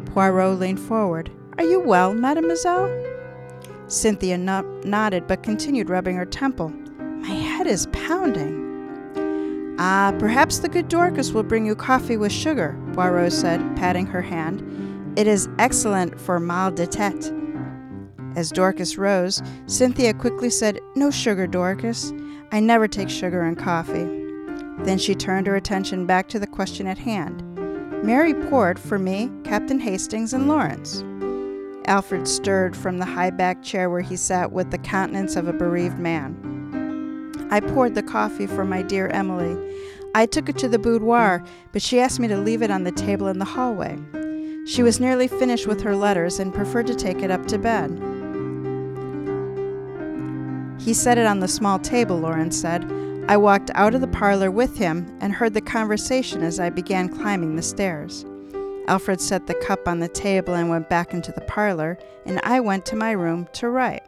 [0.07, 1.31] Poirot leaned forward.
[1.59, 2.89] Are you well, mademoiselle?
[3.89, 6.69] Cynthia no- nodded but continued rubbing her temple.
[6.99, 9.77] My head is pounding.
[9.79, 14.23] Ah, perhaps the good Dorcas will bring you coffee with sugar, Poirot said, patting her
[14.23, 14.63] hand.
[15.17, 17.35] It is excellent for mal de tête.
[18.37, 22.13] As Dorcas rose, Cynthia quickly said, No sugar, Dorcas.
[22.53, 24.07] I never take sugar in coffee.
[24.85, 27.43] Then she turned her attention back to the question at hand.
[28.05, 31.03] Mary poured for me, Captain Hastings, and Lawrence.
[31.87, 35.53] Alfred stirred from the high backed chair where he sat with the countenance of a
[35.53, 36.37] bereaved man.
[37.51, 39.57] I poured the coffee for my dear Emily.
[40.15, 42.93] I took it to the boudoir, but she asked me to leave it on the
[42.93, 43.99] table in the hallway.
[44.67, 47.91] She was nearly finished with her letters and preferred to take it up to bed.
[50.79, 52.91] He set it on the small table, Lawrence said.
[53.29, 57.09] I walked out of the parlor with him and heard the conversation as I began
[57.09, 58.25] climbing the stairs.
[58.87, 62.61] Alfred set the cup on the table and went back into the parlor, and I
[62.61, 64.03] went to my room to write.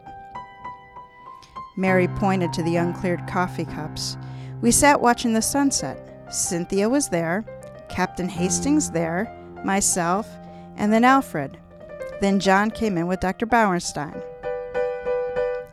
[1.77, 4.17] Mary pointed to the uncleared coffee cups.
[4.61, 6.33] We sat watching the sunset.
[6.33, 7.45] Cynthia was there,
[7.89, 9.31] Captain Hastings there,
[9.63, 10.27] myself,
[10.77, 11.59] and then Alfred.
[12.21, 13.45] Then John came in with Dr.
[13.45, 14.21] Bauerstein.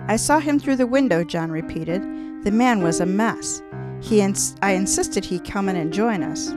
[0.09, 2.03] I saw him through the window, John repeated.
[2.42, 3.62] The man was a mess.
[4.01, 6.55] He ins- I insisted he come in and join us.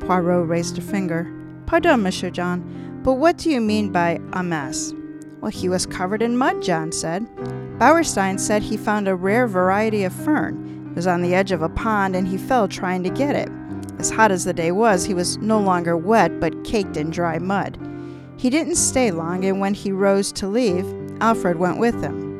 [0.00, 1.30] Poirot raised a finger.
[1.66, 4.94] Pardon, Monsieur John, but what do you mean by a mess?
[5.42, 7.26] Well, he was covered in mud, John said.
[7.78, 10.88] Bauerstein said he found a rare variety of fern.
[10.92, 13.50] It was on the edge of a pond and he fell trying to get it.
[13.98, 17.38] As hot as the day was, he was no longer wet but caked in dry
[17.38, 17.78] mud.
[18.38, 20.86] He didn't stay long, and when he rose to leave,
[21.20, 22.31] Alfred went with him.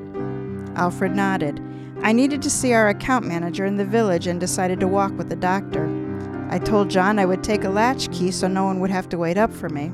[0.77, 1.61] Alfred nodded.
[2.03, 5.29] I needed to see our account manager in the village and decided to walk with
[5.29, 5.89] the doctor.
[6.51, 9.39] I told John I would take a latchkey so no one would have to wait
[9.39, 9.93] up for me.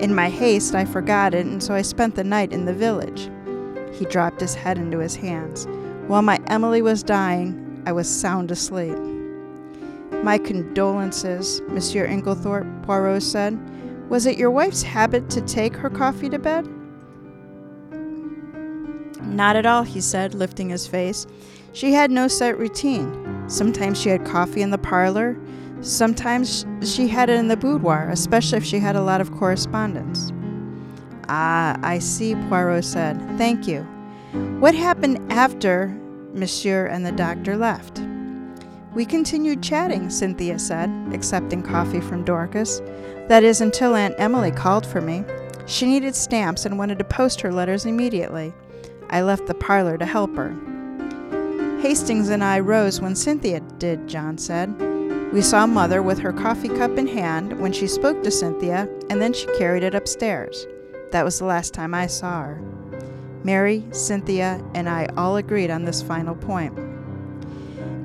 [0.00, 3.30] In my haste, I forgot it, and so I spent the night in the village.
[3.92, 5.66] He dropped his head into his hands.
[6.08, 8.98] While my Emily was dying, I was sound asleep.
[10.22, 13.58] My condolences, Monsieur Inglethorpe, Poirot said.
[14.08, 16.68] Was it your wife's habit to take her coffee to bed?
[19.24, 21.26] Not at all, he said, lifting his face.
[21.72, 23.44] She had no set routine.
[23.48, 25.36] Sometimes she had coffee in the parlor,
[25.80, 30.32] sometimes she had it in the boudoir, especially if she had a lot of correspondence.
[31.28, 33.18] Ah, I see, Poirot said.
[33.38, 33.82] Thank you.
[34.60, 35.88] What happened after
[36.32, 38.00] Monsieur and the doctor left?
[38.94, 42.80] We continued chatting, Cynthia said, accepting coffee from Dorcas.
[43.28, 45.24] That is, until Aunt Emily called for me.
[45.66, 48.52] She needed stamps and wanted to post her letters immediately.
[49.12, 50.56] I left the parlor to help her.
[51.82, 54.74] Hastings and I rose when Cynthia did, John said.
[55.32, 59.20] We saw Mother with her coffee cup in hand when she spoke to Cynthia, and
[59.20, 60.66] then she carried it upstairs.
[61.10, 62.62] That was the last time I saw her.
[63.44, 66.78] Mary, Cynthia, and I all agreed on this final point.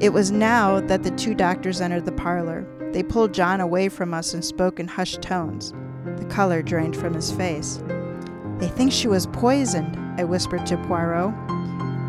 [0.02, 2.66] It was now that the two doctors entered the parlor.
[2.92, 5.74] They pulled John away from us and spoke in hushed tones.
[6.18, 7.82] The color drained from his face.
[8.58, 11.34] They think she was poisoned, I whispered to Poirot.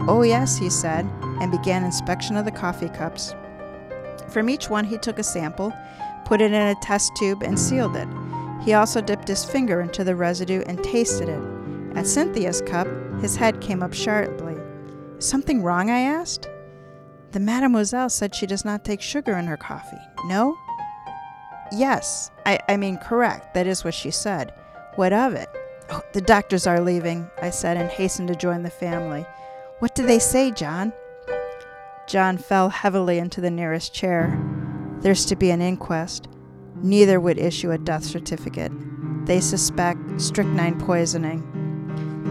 [0.09, 1.07] Oh, yes, he said,
[1.41, 3.35] and began inspection of the coffee cups.
[4.29, 5.73] From each one, he took a sample,
[6.25, 8.09] put it in a test tube, and sealed it.
[8.63, 11.43] He also dipped his finger into the residue and tasted it.
[11.97, 12.89] At Cynthia's cup,
[13.21, 14.57] his head came up sharply.
[15.19, 15.91] Something wrong?
[15.91, 16.49] I asked.
[17.33, 20.01] The mademoiselle said she does not take sugar in her coffee.
[20.27, 20.57] No?
[21.73, 23.53] Yes, I, I mean, correct.
[23.55, 24.55] That is what she said.
[24.97, 25.49] What of it?
[25.91, 29.25] Oh, the doctors are leaving, I said, and hastened to join the family.
[29.79, 30.93] What do they say, John?
[32.07, 34.39] John fell heavily into the nearest chair.
[35.01, 36.29] There's to be an inquest.
[36.83, 38.73] Neither would issue a death certificate.
[39.27, 41.45] They suspect strychnine poisoning.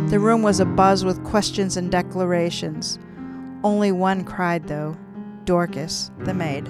[0.09, 2.99] The room was abuzz with questions and declarations.
[3.63, 4.97] Only one cried, though
[5.45, 6.69] Dorcas, the maid.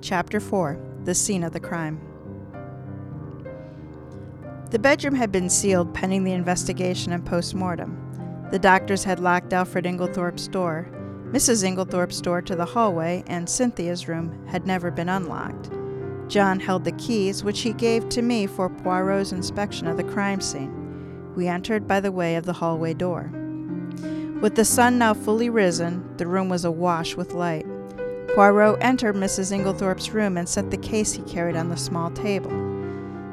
[0.00, 2.00] Chapter 4 The Scene of the Crime.
[4.70, 7.96] The bedroom had been sealed pending the investigation and post mortem.
[8.50, 10.88] The doctors had locked Alfred Inglethorpe's door.
[11.30, 11.64] Mrs.
[11.64, 15.70] Inglethorpe's door to the hallway and Cynthia's room had never been unlocked.
[16.28, 20.40] John held the keys, which he gave to me for Poirot's inspection of the crime
[20.40, 21.34] scene.
[21.34, 23.30] We entered by the way of the hallway door.
[24.40, 27.66] With the sun now fully risen, the room was awash with light.
[28.34, 29.52] Poirot entered Mrs.
[29.52, 32.50] Inglethorpe's room and set the case he carried on the small table.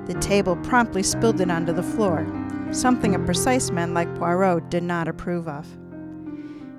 [0.06, 2.26] The table promptly spilled it onto the floor,
[2.72, 5.68] something a precise man like Poirot did not approve of.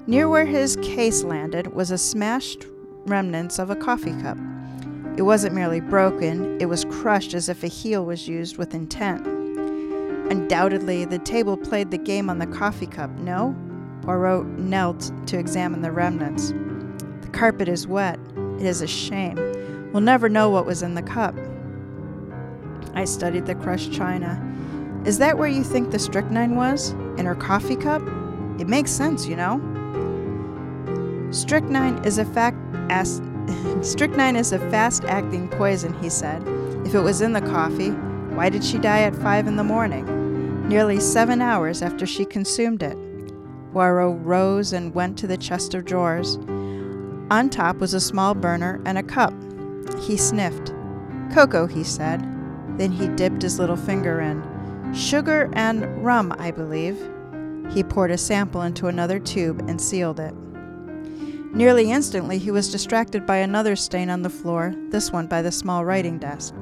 [0.06, 2.66] Near where his case landed was a smashed
[3.06, 4.38] remnants of a coffee cup.
[5.16, 9.26] It wasn't merely broken, it was crushed as if a heel was used with intent.
[10.30, 13.54] Undoubtedly, the table played the game on the coffee cup, no?
[14.02, 16.52] Poirot knelt to examine the remnants.
[17.34, 18.20] Carpet is wet.
[18.60, 19.34] It is a shame.
[19.92, 21.34] We'll never know what was in the cup.
[22.94, 24.40] I studied the crushed china.
[25.04, 26.92] Is that where you think the strychnine was?
[27.18, 28.02] In her coffee cup?
[28.60, 29.60] It makes sense, you know.
[31.32, 32.56] Strychnine is a fact
[32.88, 33.20] as-
[33.82, 36.40] strychnine is a fast-acting poison, he said.
[36.86, 37.90] If it was in the coffee,
[38.36, 40.68] why did she die at five in the morning?
[40.68, 42.96] Nearly seven hours after she consumed it.
[43.72, 46.38] Poirot rose and went to the chest of drawers.
[47.30, 49.32] On top was a small burner and a cup.
[50.00, 50.72] He sniffed.
[51.32, 52.20] Cocoa, he said.
[52.78, 54.42] Then he dipped his little finger in.
[54.94, 56.98] Sugar and rum, I believe.
[57.70, 60.34] He poured a sample into another tube and sealed it.
[61.54, 65.52] Nearly instantly, he was distracted by another stain on the floor, this one by the
[65.52, 66.54] small writing desk.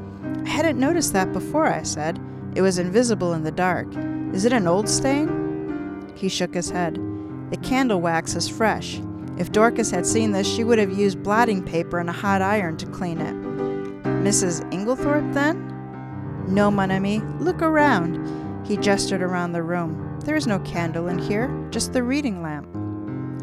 [0.45, 2.21] I hadn't noticed that before, I said.
[2.55, 3.89] It was invisible in the dark.
[4.33, 6.13] Is it an old stain?
[6.15, 6.99] He shook his head.
[7.51, 9.01] The candle wax is fresh.
[9.39, 12.77] If Dorcas had seen this, she would have used blotting paper and a hot iron
[12.77, 13.35] to clean it.
[14.23, 14.71] Mrs.
[14.73, 15.69] Inglethorpe, then?
[16.49, 18.67] No, mon ami, look around.
[18.67, 20.21] He gestured around the room.
[20.25, 22.69] There is no candle in here, just the reading lamp.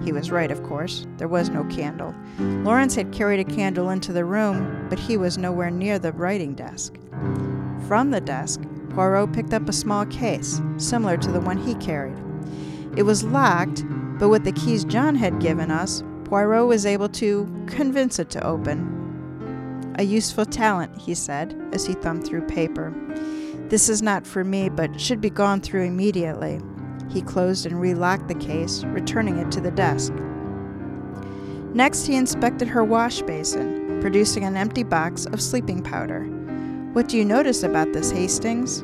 [0.04, 1.06] He was right, of course.
[1.18, 2.16] There was no candle.
[2.40, 6.54] Lawrence had carried a candle into the room, but he was nowhere near the writing
[6.54, 6.96] desk.
[7.88, 8.62] From the desk,
[8.92, 12.18] Poirot picked up a small case, similar to the one he carried.
[12.96, 13.84] It was locked,
[14.20, 18.46] but with the keys John had given us, Poirot was able to convince it to
[18.46, 19.96] open.
[19.98, 22.94] A useful talent, he said, as he thumbed through paper.
[23.70, 26.60] This is not for me, but should be gone through immediately.
[27.10, 30.14] He closed and relocked the case, returning it to the desk.
[31.74, 36.24] Next, he inspected her wash basin, producing an empty box of sleeping powder.
[36.94, 38.84] What do you notice about this, Hastings?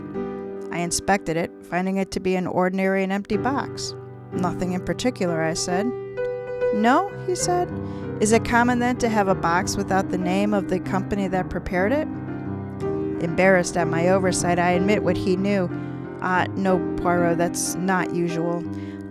[0.72, 3.96] I inspected it, finding it to be an ordinary and empty box.
[4.36, 5.86] Nothing in particular, I said.
[6.74, 7.72] No, he said.
[8.20, 11.50] Is it common then to have a box without the name of the company that
[11.50, 12.08] prepared it?
[13.24, 15.70] Embarrassed at my oversight, I admit what he knew.
[16.22, 18.64] Ah, uh, no, Poirot, that's not usual.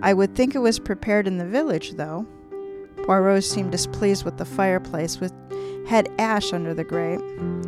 [0.03, 2.27] I would think it was prepared in the village, though.
[3.05, 5.33] Poirot seemed displeased with the fireplace, which
[5.87, 7.21] had ash under the grate.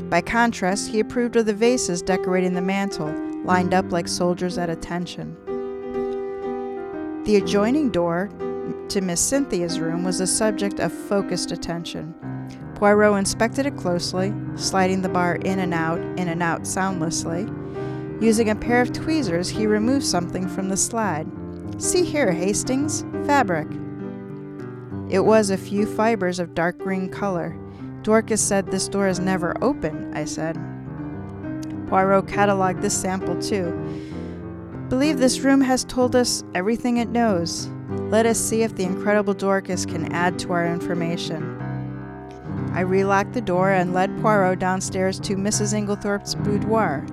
[0.08, 3.12] By contrast, he approved of the vases decorating the mantel,
[3.44, 5.36] lined up like soldiers at attention.
[7.26, 8.30] The adjoining door
[8.88, 12.14] to Miss Cynthia's room was the subject of focused attention.
[12.76, 17.48] Poirot inspected it closely, sliding the bar in and out, in and out soundlessly.
[18.20, 21.26] Using a pair of tweezers, he removed something from the slide.
[21.82, 23.66] See here, Hastings fabric.
[25.10, 27.58] It was a few fibers of dark green color.
[28.02, 30.54] Dorcas said this door is never open, I said.
[31.88, 34.14] Poirot catalogued this sample too.
[34.88, 37.68] Believe this room has told us everything it knows.
[37.88, 41.60] Let us see if the incredible Dorcas can add to our information.
[42.72, 45.74] I relocked the door and led Poirot downstairs to Mrs.
[45.74, 47.04] Inglethorpe's boudoir.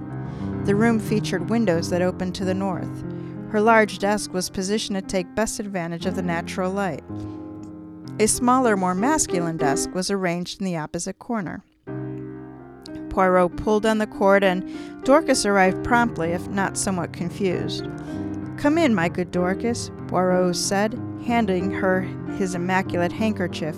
[0.66, 3.04] The room featured windows that opened to the north.
[3.50, 7.04] Her large desk was positioned to take best advantage of the natural light.
[8.20, 11.64] A smaller, more masculine desk was arranged in the opposite corner.
[13.14, 14.68] Poirot pulled on the cord, and
[15.06, 17.86] Dorcas arrived promptly, if not somewhat confused.
[18.58, 22.02] Come in, my good Dorcas, Poirot said, handing her
[22.38, 23.76] his immaculate handkerchief.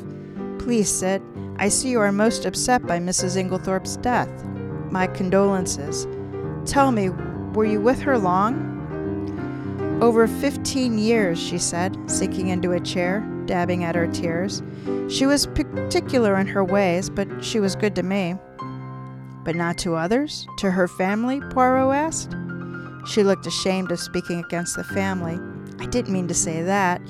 [0.57, 1.21] Please sit.
[1.57, 3.35] I see you are most upset by Mrs.
[3.35, 4.29] Inglethorpe's death.
[4.89, 6.07] My condolences.
[6.65, 8.71] Tell me, were you with her long?
[10.01, 14.63] Over fifteen years, she said, sinking into a chair, dabbing at her tears.
[15.09, 18.35] She was particular in her ways, but she was good to me.
[19.45, 20.47] But not to others?
[20.57, 21.39] To her family?
[21.51, 22.35] Poirot asked.
[23.07, 25.39] She looked ashamed of speaking against the family.
[25.79, 27.01] I didn't mean to say that.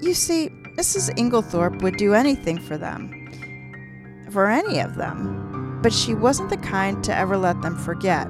[0.00, 1.16] You see, Mrs.
[1.16, 4.28] Inglethorpe would do anything for them.
[4.30, 5.80] For any of them.
[5.80, 8.28] But she wasn't the kind to ever let them forget.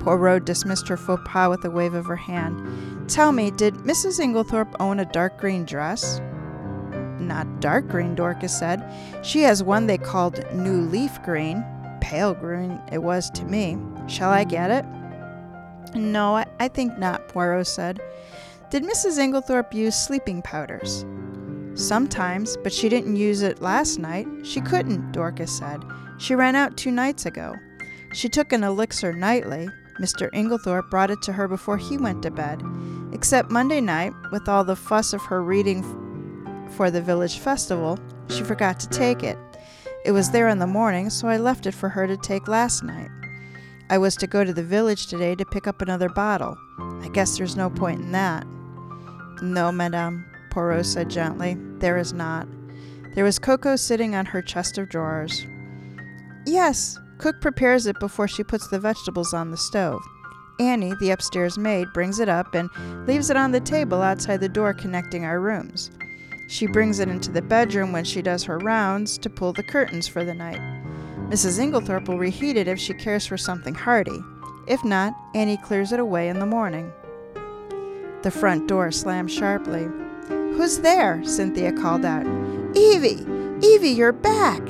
[0.00, 3.10] Poirot dismissed her faux pas with a wave of her hand.
[3.10, 4.20] Tell me, did Mrs.
[4.20, 6.20] Inglethorpe own a dark green dress?
[7.18, 8.82] Not dark green, Dorcas said.
[9.22, 11.64] She has one they called New Leaf Green.
[12.02, 13.78] Pale green it was to me.
[14.08, 14.84] Shall I get it?
[15.94, 18.00] No, I, I think not, Poirot said.
[18.70, 19.18] Did Mrs.
[19.18, 21.06] Inglethorpe use sleeping powders?
[21.74, 24.26] Sometimes, but she didn't use it last night.
[24.42, 25.80] She couldn't, Dorcas said.
[26.18, 27.54] She ran out two nights ago.
[28.12, 29.68] She took an elixir nightly.
[30.00, 30.28] Mr.
[30.32, 32.62] Inglethorpe brought it to her before he went to bed.
[33.12, 35.82] Except Monday night, with all the fuss of her reading
[36.76, 37.98] for the village festival,
[38.28, 39.38] she forgot to take it.
[40.04, 42.82] It was there in the morning, so I left it for her to take last
[42.82, 43.10] night.
[43.88, 46.56] I was to go to the village today to pick up another bottle.
[47.02, 48.46] I guess there's no point in that.
[49.42, 51.56] No, madame, Poirot said gently.
[51.78, 52.48] There is not.
[53.14, 55.46] There was cocoa sitting on her chest of drawers.
[56.46, 60.02] Yes, cook prepares it before she puts the vegetables on the stove.
[60.58, 62.70] Annie, the upstairs maid, brings it up and
[63.06, 65.90] leaves it on the table outside the door connecting our rooms.
[66.52, 70.06] She brings it into the bedroom when she does her rounds to pull the curtains
[70.06, 70.60] for the night.
[71.30, 71.58] Mrs.
[71.58, 74.18] Inglethorpe will reheat it if she cares for something hearty.
[74.66, 76.92] If not, Annie clears it away in the morning.
[78.20, 79.88] The front door slammed sharply.
[80.28, 81.24] Who's there?
[81.24, 82.26] Cynthia called out.
[82.76, 83.26] Evie!
[83.66, 84.60] Evie, you're back!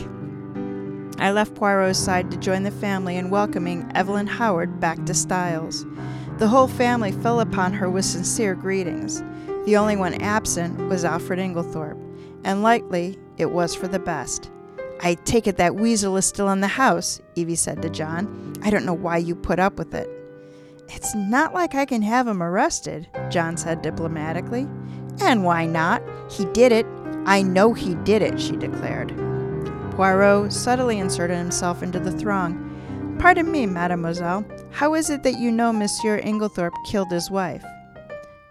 [1.19, 5.85] I left Poirot's side to join the family in welcoming Evelyn Howard back to Styles.
[6.39, 9.21] The whole family fell upon her with sincere greetings.
[9.65, 11.99] The only one absent was Alfred Inglethorpe,
[12.45, 14.51] and likely it was for the best.
[15.01, 18.55] I take it that weasel is still in the house, Evie said to John.
[18.63, 20.09] I don't know why you put up with it.
[20.89, 24.69] It's not like I can have him arrested, John said diplomatically.
[25.21, 26.03] And why not?
[26.31, 26.87] He did it.
[27.25, 29.17] I know he did it, she declared.
[29.93, 33.17] Poirot subtly inserted himself into the throng.
[33.19, 34.45] Pardon me, mademoiselle.
[34.71, 37.65] How is it that you know Monsieur Inglethorpe killed his wife?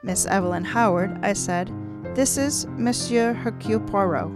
[0.04, 1.72] Miss Evelyn Howard, I said,
[2.16, 4.32] this is Monsieur Hercule Poirot.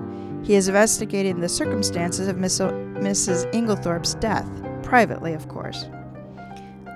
[0.45, 3.51] He is investigating the circumstances of Miss o- Mrs.
[3.51, 4.47] Inglethorpe's death,
[4.83, 5.85] privately, of course.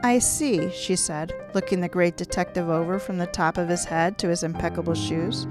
[0.03, 4.19] I see, she said, looking the great detective over from the top of his head
[4.19, 5.47] to his impeccable shoes.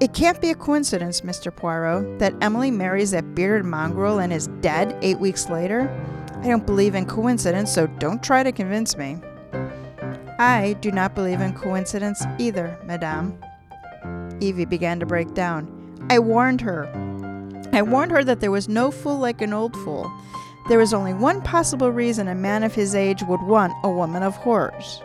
[0.00, 1.54] It can't be a coincidence, Mr.
[1.54, 5.90] Poirot, that Emily marries that bearded mongrel and is dead eight weeks later.
[6.36, 9.18] I don't believe in coincidence, so don't try to convince me.
[10.42, 13.38] I do not believe in coincidence either, madame.
[14.40, 15.68] Evie began to break down.
[16.10, 16.90] I warned her.
[17.72, 20.10] I warned her that there was no fool like an old fool.
[20.68, 24.24] There was only one possible reason a man of his age would want a woman
[24.24, 25.00] of horrors.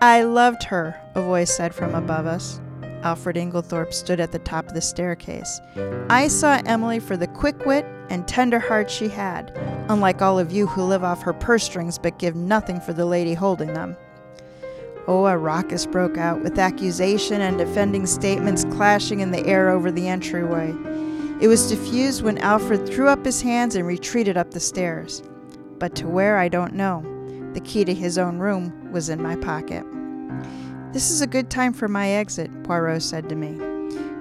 [0.00, 2.60] I loved her, a voice said from above us.
[3.02, 5.60] Alfred Inglethorpe stood at the top of the staircase.
[6.08, 9.50] I saw Emily for the quick wit and tender heart she had,
[9.88, 13.04] unlike all of you who live off her purse strings but give nothing for the
[13.04, 13.96] lady holding them.
[15.08, 19.90] Oh, a raucous broke out, with accusation and defending statements clashing in the air over
[19.90, 20.74] the entryway.
[21.40, 25.22] It was diffused when Alfred threw up his hands and retreated up the stairs.
[25.78, 27.04] But to where I don't know.
[27.54, 29.84] The key to his own room was in my pocket.
[30.92, 33.58] This is a good time for my exit, Poirot said to me.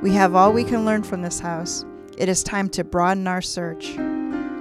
[0.02, 1.86] We have all we can learn from this house.
[2.18, 3.86] It is time to broaden our search.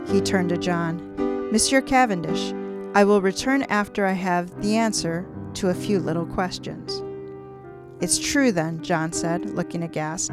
[0.07, 1.51] He turned to John.
[1.51, 2.53] Monsieur Cavendish,
[2.95, 7.03] I will return after I have the answer to a few little questions.
[8.01, 10.33] It's true, then, John said, looking aghast.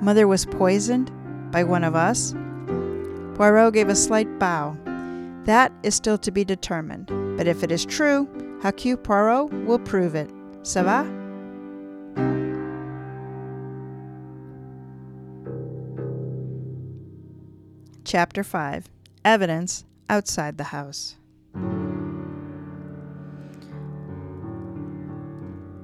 [0.00, 1.10] Mother was poisoned
[1.50, 2.34] by one of us?
[3.34, 4.76] Poirot gave a slight bow.
[5.44, 7.06] That is still to be determined,
[7.36, 8.28] but if it is true,
[8.62, 10.30] Hercule Poirot will prove it.
[10.62, 11.04] Ça va?
[18.04, 18.90] Chapter 5
[19.24, 21.16] Evidence Outside the House.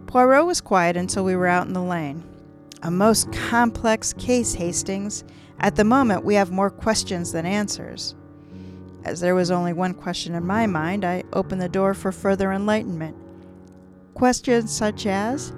[0.09, 2.25] Poirot was quiet until we were out in the lane.
[2.83, 5.23] A most complex case, Hastings.
[5.61, 8.15] At the moment, we have more questions than answers.
[9.05, 12.53] As there was only one question in my mind, I opened the door for further
[12.53, 13.17] enlightenment.
[14.15, 15.53] Questions such as?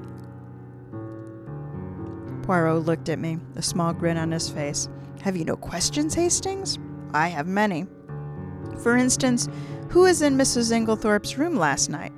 [2.43, 4.89] Poirot looked at me, a small grin on his face.
[5.23, 6.77] Have you no questions, Hastings?
[7.15, 7.87] I have many.
[8.83, 9.49] For instance,
[9.91, 10.73] who was in Mrs.
[10.73, 12.13] Inglethorpe's room last night?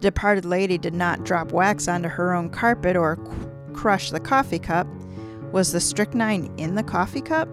[0.00, 3.16] Departed lady did not drop wax onto her own carpet or
[3.72, 4.86] crush the coffee cup.
[5.52, 7.48] Was the strychnine in the coffee cup?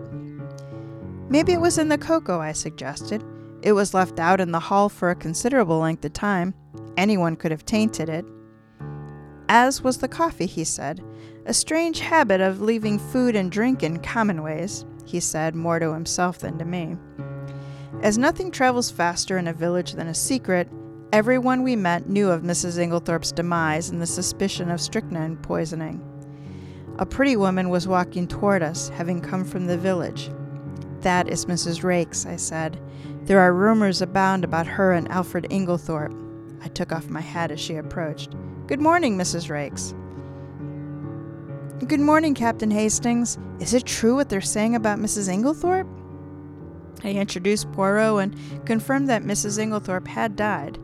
[1.29, 3.23] Maybe it was in the cocoa, I suggested.
[3.61, 6.53] It was left out in the hall for a considerable length of time.
[6.97, 8.25] Anyone could have tainted it.
[9.49, 11.03] As was the coffee, he said.
[11.45, 15.93] A strange habit of leaving food and drink in common ways, he said, more to
[15.93, 16.95] himself than to me.
[18.01, 20.69] As nothing travels faster in a village than a secret,
[21.13, 22.77] Everyone we met knew of Mrs.
[22.77, 26.01] Inglethorpe's demise and the suspicion of strychnine poisoning.
[26.97, 30.29] A pretty woman was walking toward us, having come from the village.
[31.01, 31.83] That is Mrs.
[31.83, 32.81] Raikes, I said.
[33.23, 36.13] There are rumors abound about her and Alfred Inglethorpe.
[36.63, 38.35] I took off my hat as she approached.
[38.67, 39.49] Good morning, Mrs.
[39.49, 39.93] Raikes.
[41.87, 43.37] Good morning, Captain Hastings.
[43.59, 45.29] Is it true what they're saying about Mrs.
[45.29, 45.87] Inglethorpe?
[47.03, 49.59] I introduced Poirot and confirmed that Mrs.
[49.59, 50.79] Inglethorpe had died.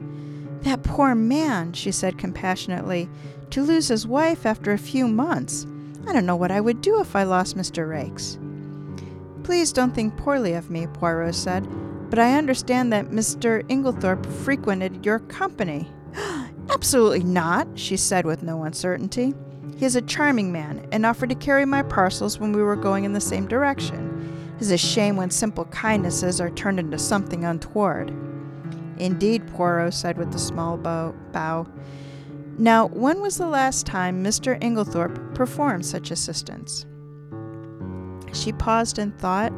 [0.62, 3.09] That poor man, she said compassionately,
[3.49, 5.66] to lose his wife after a few months.
[6.07, 7.88] I don't know what I would do if I lost Mr.
[7.88, 8.38] Raikes.
[9.43, 11.68] Please don't think poorly of me, Poirot said,
[12.09, 13.64] but I understand that Mr.
[13.70, 15.89] Inglethorpe frequented your company.
[16.70, 19.34] Absolutely not, she said with no uncertainty.
[19.78, 23.03] He is a charming man and offered to carry my parcels when we were going
[23.03, 24.53] in the same direction.
[24.57, 28.14] It is a shame when simple kindnesses are turned into something untoward.
[29.02, 31.16] Indeed, Poirot said with a small bow.
[31.32, 31.68] bow.
[32.60, 34.62] Now, when was the last time Mr.
[34.62, 36.86] Inglethorpe performed such assistance?
[38.32, 39.52] She paused and thought.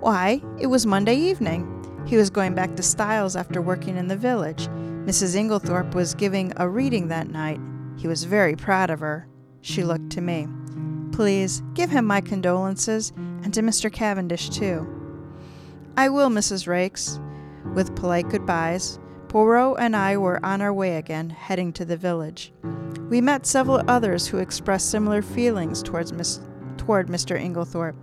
[0.00, 1.66] Why, it was Monday evening.
[2.06, 4.68] He was going back to Styles after working in the village.
[5.06, 5.36] Mrs.
[5.36, 7.60] Inglethorpe was giving a reading that night.
[7.96, 9.26] He was very proud of her.
[9.62, 10.48] She looked to me.
[11.12, 13.90] Please give him my condolences, and to Mr.
[13.90, 14.86] Cavendish, too.
[15.96, 16.66] I will, Mrs.
[16.66, 17.20] Raikes.
[17.74, 18.98] With polite goodbyes,
[19.28, 22.52] Poirot and I were on our way again, heading to the village.
[23.08, 26.40] We met several others who expressed similar feelings towards Miss,
[26.76, 27.40] toward Mr.
[27.40, 27.96] Inglethorpe.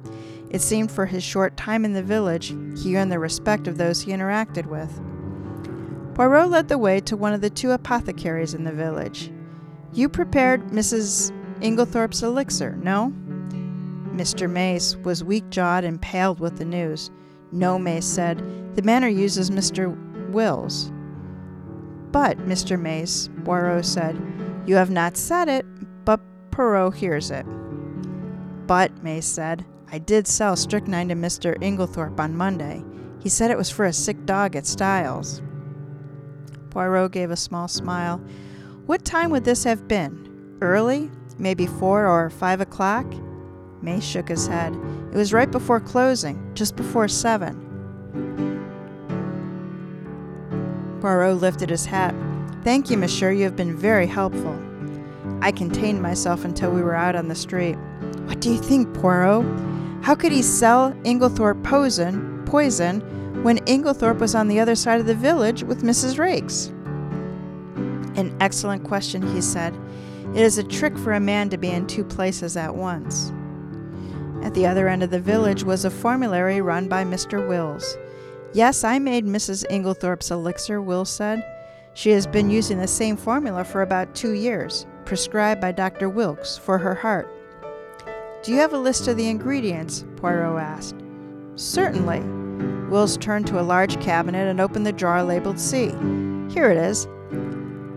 [0.49, 4.01] It seemed for his short time in the village, he earned the respect of those
[4.01, 4.99] he interacted with.
[6.15, 9.31] Poirot led the way to one of the two apothecaries in the village.
[9.93, 11.31] You prepared Mrs.
[11.61, 13.13] Inglethorpe's elixir, no?
[14.13, 14.49] Mr.
[14.49, 17.11] Mace was weak jawed and paled with the news.
[17.51, 18.75] No, said.
[18.75, 19.95] The manor uses Mr.
[20.31, 20.91] Wills.
[22.11, 22.79] But, Mr.
[22.79, 24.19] Mace, Poirot said,
[24.65, 25.65] you have not said it,
[26.05, 26.19] but
[26.51, 27.45] Poirot hears it.
[28.67, 31.55] But, Mace said, I did sell strychnine to Mr.
[31.61, 32.83] Inglethorpe on Monday.
[33.19, 35.41] He said it was for a sick dog at Styles.
[36.69, 38.17] Poirot gave a small smile.
[38.85, 40.57] What time would this have been?
[40.61, 41.11] Early?
[41.37, 43.05] Maybe four or five o'clock?
[43.81, 44.73] Mace shook his head.
[45.11, 47.65] It was right before closing, just before seven.
[51.01, 52.13] Poirot lifted his hat.
[52.63, 53.31] Thank you, monsieur.
[53.31, 54.57] You have been very helpful.
[55.41, 57.75] I contained myself until we were out on the street.
[58.25, 59.45] What do you think, Poirot?
[60.03, 63.01] How could he sell Inglethorpe poison, poison
[63.43, 66.17] when Inglethorpe was on the other side of the village with Mrs.
[66.17, 66.69] Raikes?
[68.17, 69.77] An excellent question, he said.
[70.35, 73.31] It is a trick for a man to be in two places at once.
[74.43, 77.47] At the other end of the village was a formulary run by Mr.
[77.47, 77.97] Wills.
[78.53, 79.65] Yes, I made Mrs.
[79.69, 81.43] Inglethorpe's elixir, Wills said.
[81.93, 86.09] She has been using the same formula for about two years, prescribed by Dr.
[86.09, 87.27] Wilkes for her heart.
[88.41, 90.05] Do you have a list of the ingredients?
[90.15, 90.95] Poirot asked.
[91.55, 92.21] Certainly.
[92.89, 95.89] Wills turned to a large cabinet and opened the drawer labeled C.
[96.49, 97.07] Here it is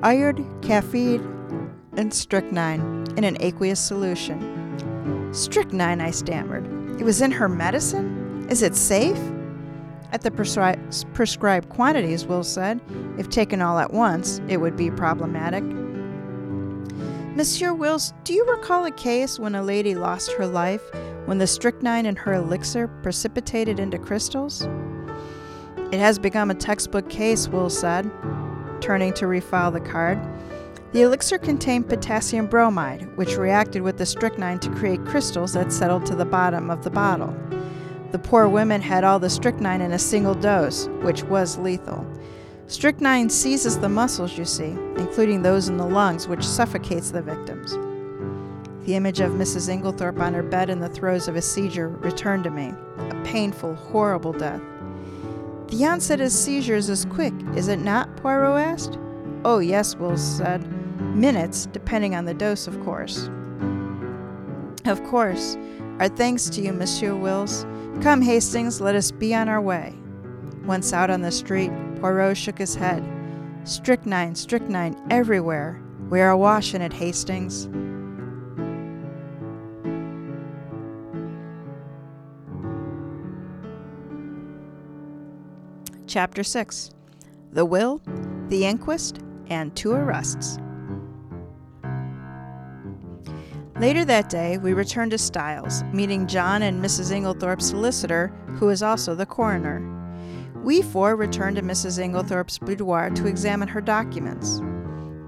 [0.03, 1.22] iron, caffeine,
[1.97, 4.61] and strychnine in an aqueous solution.
[5.33, 6.66] Strychnine, I stammered.
[7.01, 8.47] It was in her medicine?
[8.51, 9.18] Is it safe?
[10.12, 12.83] At the prescri- prescribed quantities, Will said.
[13.16, 15.64] If taken all at once, it would be problematic.
[17.35, 20.83] Monsieur Wills, do you recall a case when a lady lost her life
[21.24, 24.68] when the strychnine in her elixir precipitated into crystals?
[25.93, 28.11] It has become a textbook case, Will said,
[28.83, 30.18] turning to refile the card.
[30.93, 36.05] The elixir contained potassium bromide, which reacted with the strychnine to create crystals that settled
[36.05, 37.34] to the bottom of the bottle.
[38.11, 42.07] The poor women had all the strychnine in a single dose, which was lethal.
[42.66, 47.72] Strychnine seizes the muscles, you see, including those in the lungs, which suffocates the victims.
[48.84, 49.70] The image of Mrs.
[49.70, 53.76] Inglethorpe on her bed in the throes of a seizure returned to me a painful,
[53.76, 54.61] horrible death.
[55.68, 58.14] The onset of seizures is quick, is it not?
[58.18, 58.99] Poirot asked.
[59.43, 60.62] Oh, yes, Wills said.
[61.14, 63.28] Minutes, depending on the dose, of course.
[64.86, 65.56] Of course.
[65.98, 67.66] Our thanks to you, Monsieur Wills.
[68.00, 69.94] Come, Hastings, let us be on our way.
[70.64, 73.06] Once out on the street, Poirot shook his head.
[73.64, 75.82] Strychnine, strychnine everywhere.
[76.08, 77.68] We are awash in it, Hastings.
[86.06, 86.90] Chapter 6
[87.52, 88.00] The Will,
[88.48, 90.58] the Inquest, and Two Arrests.
[93.81, 97.11] Later that day, we returned to Styles, meeting John and Mrs.
[97.11, 99.81] Inglethorpe's solicitor, who is also the coroner.
[100.62, 101.99] We four returned to Mrs.
[101.99, 104.61] Inglethorpe's boudoir to examine her documents.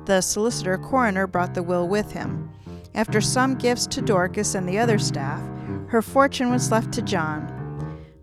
[0.05, 2.51] The solicitor coroner brought the will with him.
[2.95, 5.43] After some gifts to Dorcas and the other staff,
[5.89, 7.51] her fortune was left to John.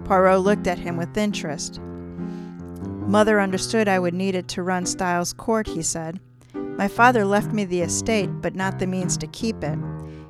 [0.05, 1.81] Poirot looked at him with interest.
[1.81, 6.19] Mother understood I would need it to run Styles Court, he said.
[6.53, 9.77] My father left me the estate, but not the means to keep it.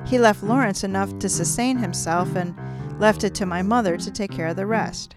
[0.05, 2.55] He left Lawrence enough to sustain himself and
[2.99, 5.15] left it to my mother to take care of the rest.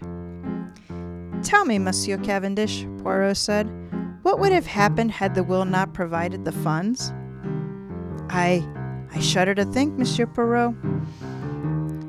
[1.43, 3.69] Tell me, Monsieur Cavendish, Poirot said,
[4.23, 7.13] what would have happened had the will not provided the funds?
[8.29, 8.67] I
[9.13, 10.75] I shudder to think, Monsieur Poirot.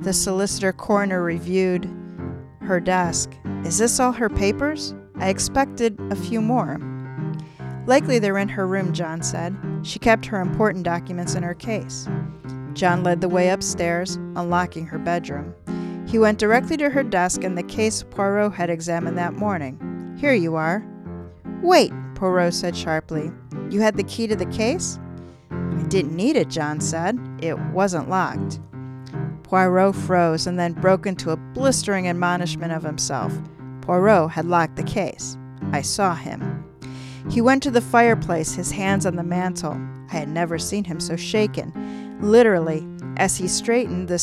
[0.02, 1.88] The solicitor coroner reviewed
[2.62, 3.30] her desk.
[3.64, 4.94] Is this all her papers?
[5.16, 6.80] I expected a few more.
[7.86, 9.54] Likely they're in her room, John said.
[9.82, 12.08] She kept her important documents in her case.
[12.76, 15.54] John led the way upstairs, unlocking her bedroom.
[16.06, 20.14] He went directly to her desk and the case Poirot had examined that morning.
[20.20, 20.86] Here you are.
[21.62, 23.32] Wait, Poirot said sharply.
[23.70, 24.98] You had the key to the case?
[25.50, 27.18] I didn't need it, John said.
[27.40, 28.60] It wasn't locked.
[29.42, 33.32] Poirot froze and then broke into a blistering admonishment of himself.
[33.80, 35.38] Poirot had locked the case.
[35.72, 36.64] I saw him.
[37.30, 39.80] He went to the fireplace, his hands on the mantel.
[40.12, 41.72] I had never seen him so shaken.
[42.20, 42.86] Literally,
[43.16, 44.18] as he straightened the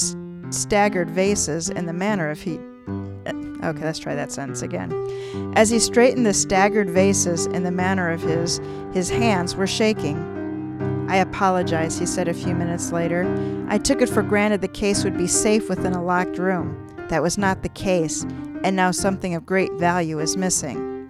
[0.49, 2.59] staggered vases in the manner of he.
[3.63, 4.91] Okay, let's try that sentence again.
[5.55, 8.59] As he straightened the staggered vases in the manner of his,
[8.93, 11.07] his hands were shaking.
[11.09, 13.25] I apologize, he said a few minutes later.
[13.69, 16.87] I took it for granted the case would be safe within a locked room.
[17.07, 18.23] That was not the case,
[18.63, 21.09] and now something of great value is missing.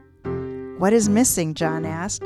[0.77, 1.53] What is missing?
[1.55, 2.23] John asked.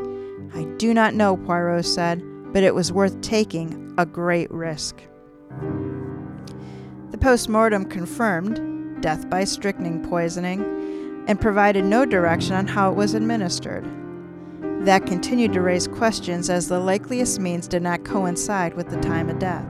[0.56, 5.02] I do not know, Poirot said, but it was worth taking a great risk.
[7.12, 12.96] The post mortem confirmed death by strychnine poisoning and provided no direction on how it
[12.96, 13.86] was administered.
[14.86, 19.30] That continued to raise questions as the likeliest means did not coincide with the time
[19.30, 19.66] of death.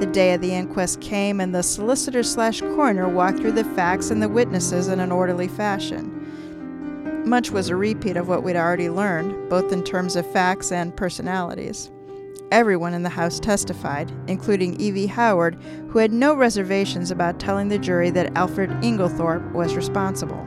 [0.00, 4.10] The day of the inquest came, and the solicitor slash coroner walked through the facts
[4.10, 7.22] and the witnesses in an orderly fashion.
[7.26, 10.96] Much was a repeat of what we'd already learned, both in terms of facts and
[10.96, 11.90] personalities.
[12.50, 15.56] Everyone in the House testified, including Evie Howard,
[15.90, 20.44] who had no reservations about telling the jury that Alfred Inglethorpe was responsible.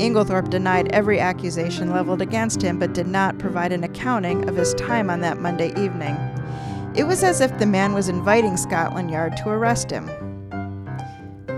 [0.00, 4.72] Inglethorpe denied every accusation leveled against him but did not provide an accounting of his
[4.74, 6.16] time on that Monday evening.
[6.96, 10.08] It was as if the man was inviting Scotland Yard to arrest him.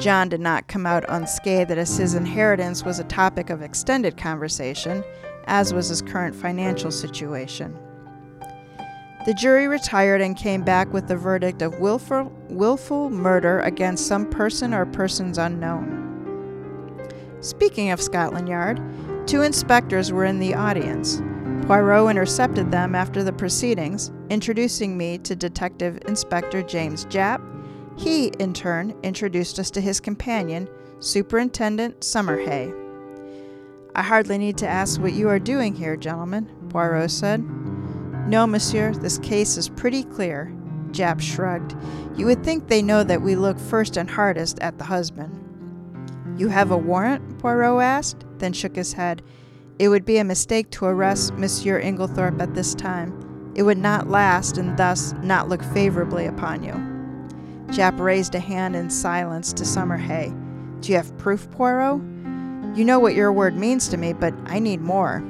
[0.00, 5.04] John did not come out unscathed as his inheritance was a topic of extended conversation,
[5.46, 7.78] as was his current financial situation.
[9.24, 14.28] The jury retired and came back with the verdict of willful, willful murder against some
[14.28, 16.00] person or persons unknown.
[17.40, 18.80] Speaking of Scotland Yard,
[19.28, 21.22] two inspectors were in the audience.
[21.68, 27.40] Poirot intercepted them after the proceedings, introducing me to Detective Inspector James Japp.
[27.96, 30.68] He, in turn, introduced us to his companion,
[30.98, 32.74] Superintendent Summerhaye.
[33.94, 37.44] I hardly need to ask what you are doing here, gentlemen, Poirot said.
[38.26, 40.52] No, monsieur, this case is pretty clear.
[40.92, 41.74] Japp shrugged.
[42.16, 45.38] You would think they know that we look first and hardest at the husband.
[46.38, 47.38] You have a warrant?
[47.38, 49.22] Poirot asked, then shook his head.
[49.78, 53.52] It would be a mistake to arrest Monsieur Inglethorpe at this time.
[53.54, 56.72] It would not last and thus not look favorably upon you.
[57.74, 60.38] Japp raised a hand in silence to Summerhaye.
[60.80, 62.00] Do you have proof, Poirot?
[62.76, 65.22] You know what your word means to me, but I need more.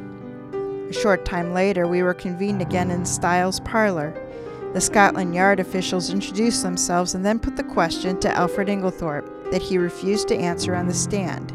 [0.92, 4.12] A short time later, we were convened again in Styles' parlor.
[4.74, 9.62] The Scotland Yard officials introduced themselves and then put the question to Alfred Inglethorpe that
[9.62, 11.50] he refused to answer on the stand.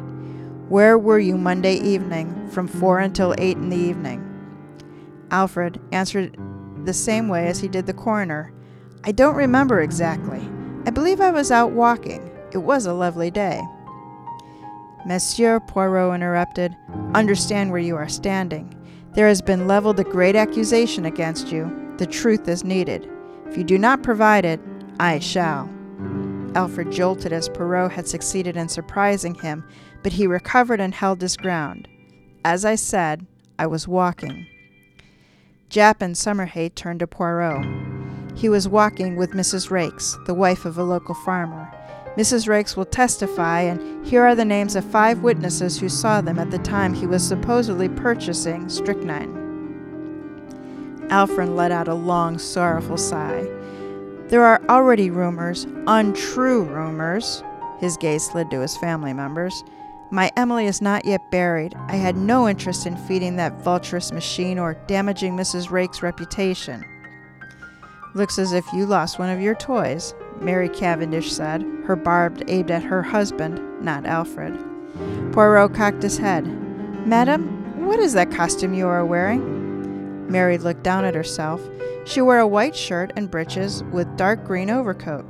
[0.70, 4.26] Where were you Monday evening from 4 until 8 in the evening?
[5.30, 6.36] Alfred answered
[6.86, 8.52] the same way as he did the coroner.
[9.04, 10.50] I don't remember exactly.
[10.88, 12.28] I believe I was out walking.
[12.54, 13.62] It was a lovely day.
[15.06, 16.76] Monsieur Poirot interrupted,
[17.14, 18.74] understand where you are standing.
[19.18, 21.96] There has been leveled a great accusation against you.
[21.98, 23.10] The truth is needed.
[23.48, 24.60] If you do not provide it,
[25.00, 25.68] I shall.
[26.54, 29.64] Alfred jolted as Poirot had succeeded in surprising him
[30.04, 31.88] but he recovered and held his ground.
[32.46, 33.26] As I said,
[33.58, 34.46] I was walking.
[35.72, 37.66] Japp and Summerhaye turned to Poirot.
[38.36, 39.72] He was walking with Mrs.
[39.72, 41.74] Raikes, the wife of a local farmer.
[42.18, 42.48] Mrs.
[42.48, 46.50] Raikes will testify, and here are the names of five witnesses who saw them at
[46.50, 49.36] the time he was supposedly purchasing strychnine.
[51.12, 53.48] Alfred let out a long, sorrowful sigh.
[54.30, 57.44] There are already rumors, untrue rumors,
[57.80, 59.64] his gaze slid to his family members,
[60.10, 61.76] My Emily is not yet buried.
[61.88, 65.68] I had no interest in feeding that vulturous machine or damaging Mrs.
[65.68, 66.84] Raikes' reputation.
[68.16, 72.72] Looks as if you lost one of your toys, Mary Cavendish said, her barb aimed
[72.72, 74.58] at her husband, not Alfred.
[75.32, 76.46] Poirot cocked his head.
[77.08, 80.30] Madam, what is that costume you are wearing?
[80.30, 81.62] Mary looked down at herself.
[82.06, 85.26] She wore a white shirt and breeches with dark green overcoat.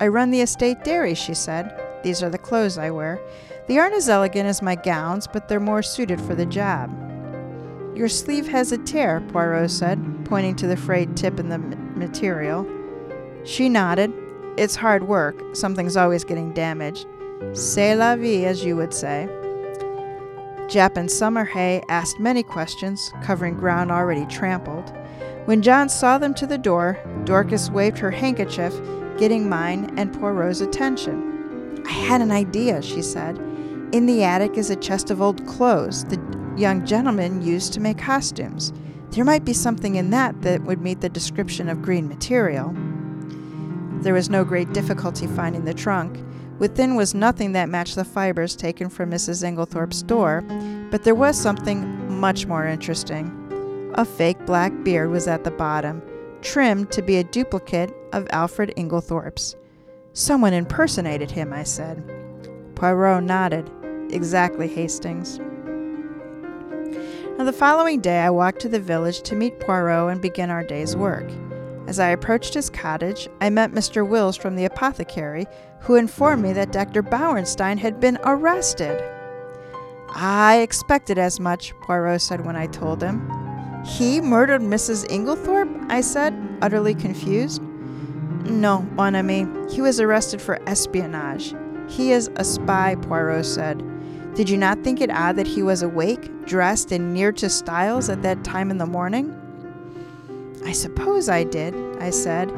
[0.00, 1.74] I run the estate dairy, she said.
[2.02, 3.20] These are the clothes I wear.
[3.66, 6.90] They aren't as elegant as my gowns, but they're more suited for the job.
[7.94, 12.66] Your sleeve has a tear, Poirot said, pointing to the frayed tip in the material.
[13.44, 14.12] She nodded.
[14.58, 15.40] It's hard work.
[15.54, 17.06] Something's always getting damaged.
[17.52, 19.28] C'est la vie, as you would say.
[20.66, 24.92] Japp and Summerhaye asked many questions, covering ground already trampled.
[25.44, 28.74] When John saw them to the door, Dorcas waved her handkerchief,
[29.16, 31.80] getting mine and Poirot's attention.
[31.86, 33.38] I had an idea, she said.
[33.92, 36.20] In the attic is a chest of old clothes the
[36.56, 38.72] young gentleman used to make costumes.
[39.10, 42.74] There might be something in that that would meet the description of green material.
[44.02, 46.24] There was no great difficulty finding the trunk.
[46.58, 49.44] Within was nothing that matched the fibers taken from Mrs.
[49.44, 50.42] Inglethorpe's door,
[50.90, 53.92] but there was something much more interesting.
[53.94, 56.02] A fake black beard was at the bottom,
[56.42, 59.56] trimmed to be a duplicate of Alfred Inglethorpe's.
[60.12, 62.04] Someone impersonated him, I said.
[62.74, 63.70] Poirot nodded.
[64.10, 65.38] Exactly, Hastings.
[67.36, 70.64] Now, the following day, I walked to the village to meet Poirot and begin our
[70.64, 71.30] day's work.
[71.88, 74.06] As I approached his cottage, I met Mr.
[74.06, 75.46] Wills from the apothecary,
[75.80, 77.02] who informed me that Dr.
[77.02, 79.02] Bauerstein had been arrested.
[80.14, 83.26] I expected as much, Poirot said when I told him.
[83.86, 85.06] He murdered Mrs.
[85.08, 85.90] Inglethorpe?
[85.90, 87.62] I said, utterly confused.
[88.44, 89.46] No, mon ami.
[89.70, 91.54] He was arrested for espionage.
[91.88, 93.82] He is a spy, Poirot said.
[94.34, 98.10] Did you not think it odd that he was awake, dressed, and near to Styles
[98.10, 99.34] at that time in the morning?
[100.64, 102.50] I suppose I did, I said.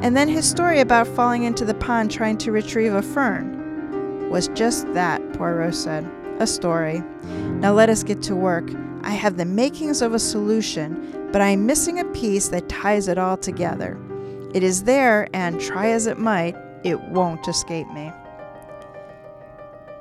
[0.00, 4.48] And then his story about falling into the pond trying to retrieve a fern was
[4.48, 6.10] just that, Poirot said.
[6.40, 7.02] A story.
[7.60, 8.68] Now let us get to work.
[9.02, 13.08] I have the makings of a solution, but I am missing a piece that ties
[13.08, 13.98] it all together.
[14.54, 18.10] It is there, and try as it might, it won't escape me.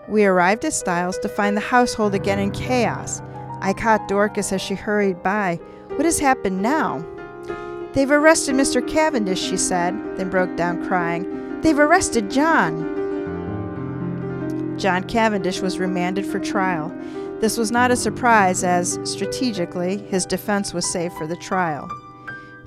[0.07, 3.21] We arrived at Styles to find the household again in chaos.
[3.59, 5.59] I caught Dorcas as she hurried by.
[5.89, 7.05] What has happened now?
[7.93, 8.85] They've arrested Mr.
[8.87, 11.59] Cavendish, she said, then broke down crying.
[11.61, 12.99] They've arrested John.
[14.77, 16.91] John Cavendish was remanded for trial.
[17.41, 21.89] This was not a surprise, as, strategically, his defense was saved for the trial.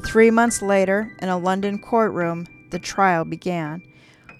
[0.04, 3.82] Three months later, in a London courtroom, the trial began.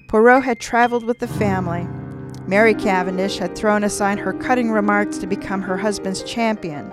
[0.09, 1.87] Poirot had traveled with the family.
[2.47, 6.93] Mary Cavendish had thrown aside her cutting remarks to become her husband's champion.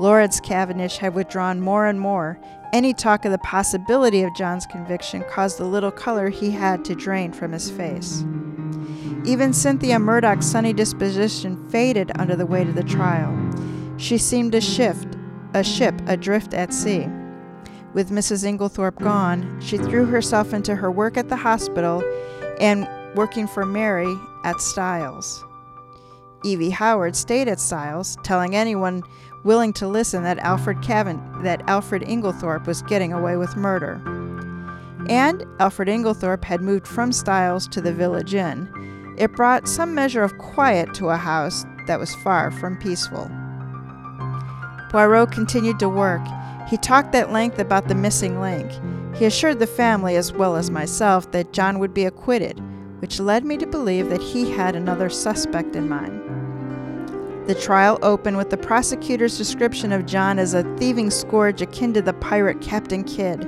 [0.00, 2.38] Lawrence Cavendish had withdrawn more and more.
[2.74, 6.96] Any talk of the possibility of John's conviction caused the little color he had to
[6.96, 8.24] drain from his face.
[9.24, 13.32] Even Cynthia Murdoch's sunny disposition faded under the weight of the trial.
[13.96, 15.06] She seemed a shift,
[15.54, 17.06] a ship adrift at sea.
[17.92, 18.44] With Mrs.
[18.44, 22.02] Inglethorpe gone, she threw herself into her work at the hospital
[22.58, 24.12] and working for Mary
[24.42, 25.44] at Styles.
[26.44, 29.04] Evie Howard stayed at Styles, telling anyone
[29.44, 34.00] willing to listen that Alfred Cavan that Alfred Inglethorpe was getting away with murder.
[35.08, 38.68] And Alfred Inglethorpe had moved from Styles to the village inn.
[39.18, 43.30] It brought some measure of quiet to a house that was far from peaceful.
[44.90, 46.22] Poirot continued to work.
[46.68, 48.70] He talked at length about the missing link.
[49.14, 52.60] He assured the family, as well as myself, that John would be acquitted,
[53.00, 56.23] which led me to believe that he had another suspect in mind.
[57.46, 62.00] The trial opened with the prosecutor's description of John as a thieving scourge akin to
[62.00, 63.46] the pirate Captain Kidd.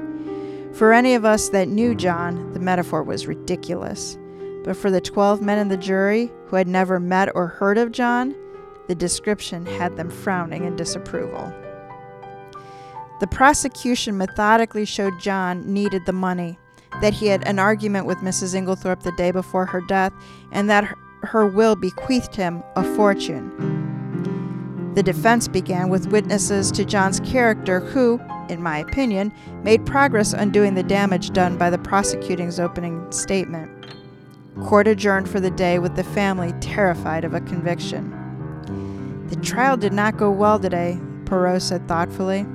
[0.75, 4.19] For any of us that knew John, the metaphor was ridiculous.
[4.65, 7.91] But for the 12 men in the jury who had never met or heard of
[7.91, 8.35] John,
[8.87, 11.51] the description had them frowning in disapproval.
[13.21, 16.59] The prosecution methodically showed John needed the money,
[17.01, 18.55] that he had an argument with Mrs.
[18.55, 20.13] Inglethorpe the day before her death,
[20.53, 20.95] and that
[21.27, 23.53] her will bequeathed him a fortune.
[24.95, 28.19] The defense began with witnesses to John's character who,
[28.49, 29.31] in my opinion,
[29.63, 33.71] made progress undoing the damage done by the prosecuting's opening statement.
[34.63, 38.11] Court adjourned for the day with the family terrified of a conviction.
[39.29, 42.47] The trial did not go well today, Poirot said thoughtfully.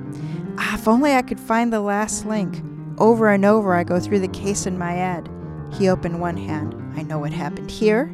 [0.57, 2.63] Ah, if only I could find the last link.
[2.97, 5.29] Over and over I go through the case in my head.
[5.73, 6.75] He opened one hand.
[6.95, 8.11] I know what happened here.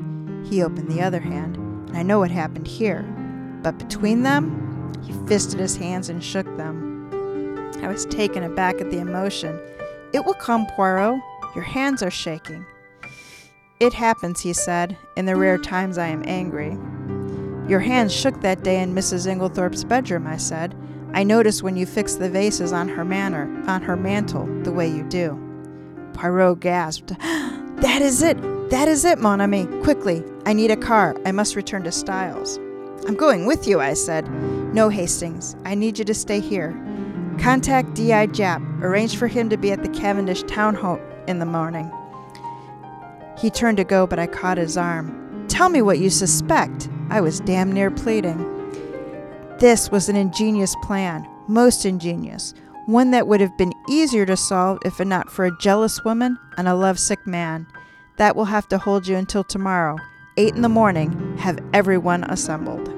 [0.50, 1.58] He opened the other hand.
[1.58, 3.04] and I know what happened here.
[3.64, 7.72] But between them, he fisted his hands and shook them.
[7.82, 9.60] I was taken aback at the emotion.
[10.14, 11.20] It will come, Poirot.
[11.54, 12.66] Your hands are shaking.
[13.80, 16.78] It happens, he said, in the rare times I am angry.
[17.70, 19.28] Your hands shook that day in Mrs.
[19.28, 20.76] Inglethorpe's bedroom, I said.
[21.14, 24.88] I noticed when you fixed the vases on her manor, on her mantle, the way
[24.88, 25.38] you do.
[26.14, 27.14] Poirot gasped.
[27.78, 28.42] That is it!
[28.72, 29.68] That is it, mon ami!
[29.84, 30.24] Quickly!
[30.48, 31.14] I need a car.
[31.26, 32.56] I must return to Styles.
[33.06, 34.26] I'm going with you, I said.
[34.74, 35.58] No, Hastings.
[35.66, 36.72] I need you to stay here.
[37.38, 38.28] Contact D.I.
[38.28, 38.82] Japp.
[38.82, 41.92] Arrange for him to be at the Cavendish town hall in the morning.
[43.38, 45.46] He turned to go, but I caught his arm.
[45.50, 46.88] Tell me what you suspect.
[47.10, 48.40] I was damn near pleading.
[49.60, 52.54] This was an ingenious plan, most ingenious,
[52.86, 56.70] one that would have been easier to solve if not for a jealous woman and
[56.70, 57.68] a lovesick man.
[58.16, 59.98] That will have to hold you until tomorrow.
[60.40, 62.94] Eight in the morning, have everyone assembled.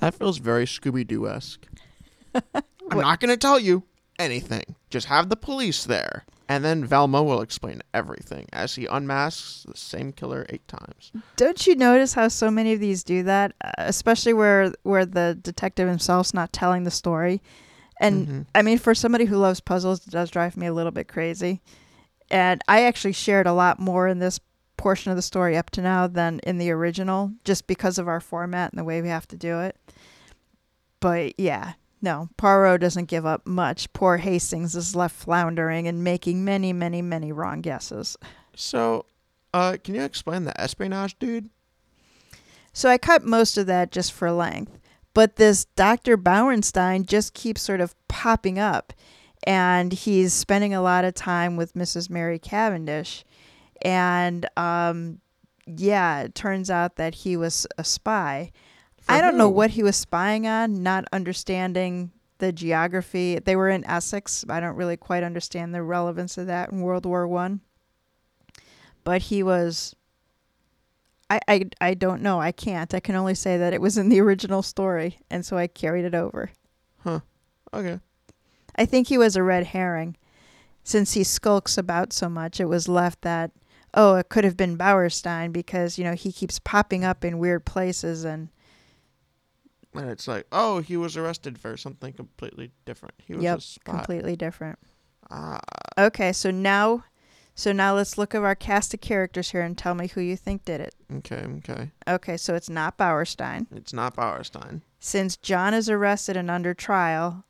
[0.00, 1.66] That feels very Scooby Doo esque.
[2.34, 3.82] I'm not going to tell you
[4.18, 4.76] anything.
[4.88, 6.24] Just have the police there.
[6.48, 11.12] And then Valmo will explain everything as he unmasks the same killer eight times.
[11.36, 15.38] Don't you notice how so many of these do that, uh, especially where where the
[15.40, 17.42] detective himself's not telling the story?
[18.00, 18.46] And Mhm.
[18.54, 21.60] I mean, for somebody who loves puzzles, it does drive me a little bit crazy.
[22.30, 24.40] And I actually shared a lot more in this
[24.82, 28.18] portion of the story up to now than in the original, just because of our
[28.18, 29.76] format and the way we have to do it.
[30.98, 33.92] But yeah, no, Poirot doesn't give up much.
[33.92, 38.16] Poor Hastings is left floundering and making many, many, many wrong guesses.
[38.56, 39.06] So,
[39.54, 41.48] uh, can you explain the espionage dude?
[42.72, 44.80] So I cut most of that just for length.
[45.14, 46.16] But this Dr.
[46.16, 48.92] Bauerstein just keeps sort of popping up.
[49.44, 52.10] And he's spending a lot of time with Mrs.
[52.10, 53.24] Mary Cavendish.
[53.82, 55.20] And um,
[55.66, 58.52] yeah, it turns out that he was a spy.
[59.00, 63.38] For I don't know what he was spying on, not understanding the geography.
[63.38, 64.44] They were in Essex.
[64.48, 67.60] I don't really quite understand the relevance of that in World War One.
[69.04, 69.96] But he was
[71.32, 72.38] I, I, I don't know.
[72.42, 72.92] I can't.
[72.92, 76.04] I can only say that it was in the original story, and so I carried
[76.04, 76.50] it over.
[76.98, 77.20] Huh.
[77.72, 78.00] Okay.
[78.76, 80.18] I think he was a red herring.
[80.84, 83.50] Since he skulks about so much, it was left that,
[83.94, 87.64] oh, it could have been Bauerstein because, you know, he keeps popping up in weird
[87.64, 88.48] places and,
[89.94, 93.14] And it's like, oh, he was arrested for something completely different.
[93.18, 93.92] He was yep, a spy.
[93.92, 94.78] completely different.
[95.30, 95.60] Ah,
[95.98, 97.04] Okay, so now,
[97.54, 100.36] so now let's look at our cast of characters here and tell me who you
[100.36, 100.94] think did it.
[101.18, 101.90] okay, okay.
[102.08, 103.66] Okay, so it's not Bauerstein.
[103.74, 104.80] It's not Bauerstein.
[105.00, 107.44] Since John is arrested and under trial,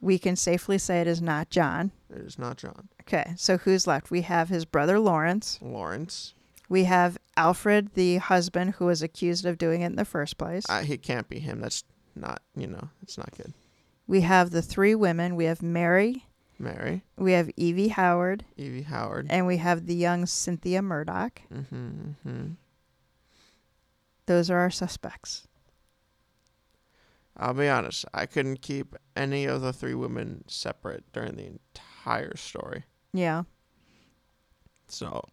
[0.00, 1.92] we can safely say it is not John.
[2.10, 2.88] It is not John.
[3.02, 4.10] Okay, so who's left?
[4.10, 5.58] We have his brother Lawrence.
[5.62, 6.34] Lawrence.
[6.68, 10.66] We have Alfred, the husband who was accused of doing it in the first place.
[10.68, 11.60] Uh, he can't be him.
[11.60, 11.82] That's
[12.14, 13.54] not, you know, it's not good.
[14.06, 15.34] We have the three women.
[15.34, 16.24] We have Mary.
[16.60, 18.44] Mary, We have Evie Howard.
[18.56, 19.28] Evie Howard.
[19.30, 21.40] And we have the young Cynthia Murdoch.
[21.54, 21.76] Mm-hmm,
[22.26, 22.46] mm-hmm.
[24.26, 25.46] Those are our suspects.
[27.38, 28.04] I'll be honest.
[28.12, 32.84] I couldn't keep any of the three women separate during the entire story.
[33.12, 33.44] Yeah.
[34.88, 35.24] So,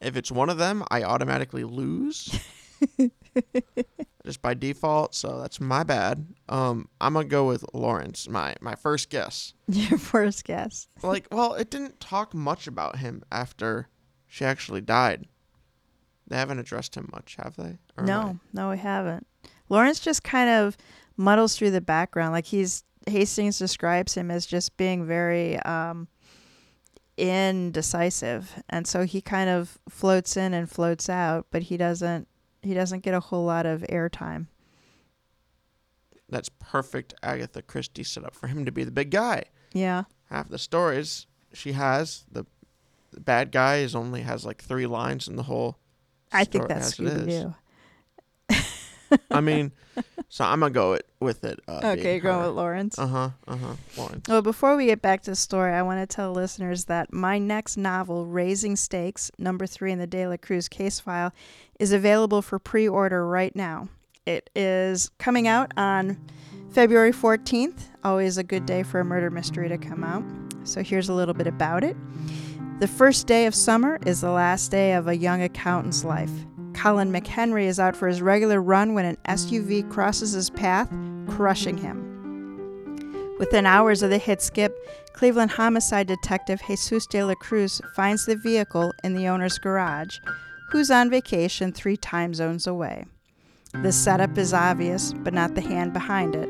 [0.00, 2.38] if it's one of them, I automatically lose.
[4.26, 6.26] just by default, so that's my bad.
[6.48, 8.28] Um, I'm gonna go with Lawrence.
[8.28, 9.54] My my first guess.
[9.68, 10.88] Your first guess.
[11.02, 13.88] Like, well, it didn't talk much about him after
[14.26, 15.26] she actually died.
[16.26, 17.78] They haven't addressed him much, have they?
[17.96, 19.26] Or No, no, we haven't.
[19.68, 20.76] Lawrence just kind of
[21.16, 22.32] muddles through the background.
[22.32, 26.08] Like he's Hastings describes him as just being very um,
[27.16, 32.28] indecisive, and so he kind of floats in and floats out, but he doesn't
[32.62, 34.46] he doesn't get a whole lot of airtime.
[36.28, 39.44] That's perfect Agatha Christie setup for him to be the big guy.
[39.72, 42.44] Yeah, Half the stories she has, the,
[43.12, 45.78] the bad guy is only has like three lines in the whole.
[46.32, 47.26] I think that's Scooby.
[47.26, 47.54] Doo.
[49.30, 49.72] I mean,
[50.28, 51.60] so I'm gonna go it with it.
[51.68, 52.98] Uh, Okay, you're going with Lawrence.
[52.98, 53.30] Uh huh.
[53.46, 53.74] Uh huh.
[53.96, 54.28] Lawrence.
[54.28, 57.38] Well, before we get back to the story, I want to tell listeners that my
[57.38, 61.32] next novel, Raising Stakes, number three in the De La Cruz case file,
[61.78, 63.88] is available for pre order right now.
[64.26, 66.18] It is coming out on
[66.70, 70.24] February 14th, always a good day for a murder mystery to come out.
[70.64, 71.96] So here's a little bit about it.
[72.80, 76.32] The first day of summer is the last day of a young accountant's life.
[76.76, 80.88] Colin McHenry is out for his regular run when an SUV crosses his path,
[81.26, 82.06] crushing him.
[83.38, 84.76] Within hours of the hit skip,
[85.12, 90.18] Cleveland homicide detective Jesus de la Cruz finds the vehicle in the owner's garage.
[90.70, 93.04] who's on vacation three time zones away.
[93.82, 96.48] The setup is obvious, but not the hand behind it.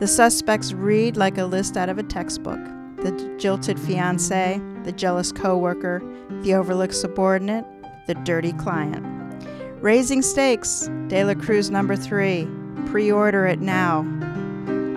[0.00, 2.60] The suspects read like a list out of a textbook
[2.96, 6.00] the jilted fiance, the jealous coworker,
[6.42, 7.64] the overlooked subordinate,
[8.06, 9.21] the dirty client.
[9.82, 12.46] Raising stakes, De La Cruz number three.
[12.86, 14.06] Pre order it now.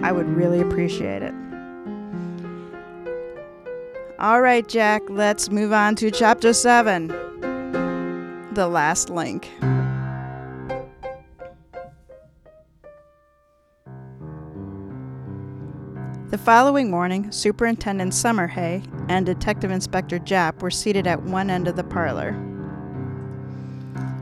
[0.03, 1.33] I would really appreciate it.
[4.19, 7.07] All right, Jack, let's move on to chapter 7
[8.53, 9.49] The Last Link.
[16.29, 21.75] The following morning, Superintendent Summerhaye and Detective Inspector Japp were seated at one end of
[21.75, 22.33] the parlor,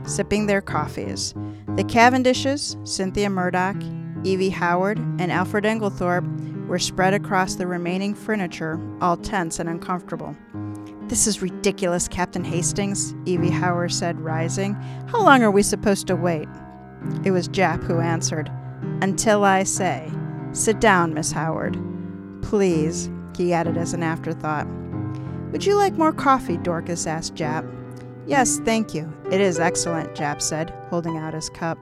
[0.06, 1.32] sipping their coffees.
[1.76, 3.76] The Cavendishes, Cynthia Murdoch,
[4.24, 10.34] Evie Howard, and Alfred Inglethorpe were spread across the remaining furniture, all tense and uncomfortable.
[11.08, 14.74] This is ridiculous, Captain Hastings, Evie Howard said, rising.
[15.08, 16.48] How long are we supposed to wait?
[17.24, 18.50] It was Japp who answered,
[19.02, 20.10] Until I say.
[20.52, 21.78] Sit down, Miss Howard.
[22.40, 24.66] Please, he added as an afterthought.
[25.52, 26.56] Would you like more coffee?
[26.56, 27.70] Dorcas asked Japp.
[28.26, 29.12] Yes, thank you.
[29.30, 31.78] It is excellent, Japp said, holding out his cup.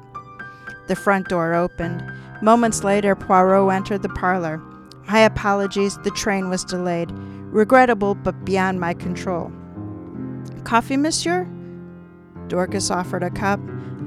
[0.88, 2.04] The front door opened.
[2.42, 4.58] Moments later, Poirot entered the parlor.
[5.08, 7.12] My apologies, the train was delayed.
[7.12, 9.52] Regrettable, but beyond my control.
[10.64, 11.46] Coffee, monsieur?
[12.48, 13.60] Dorcas offered a cup.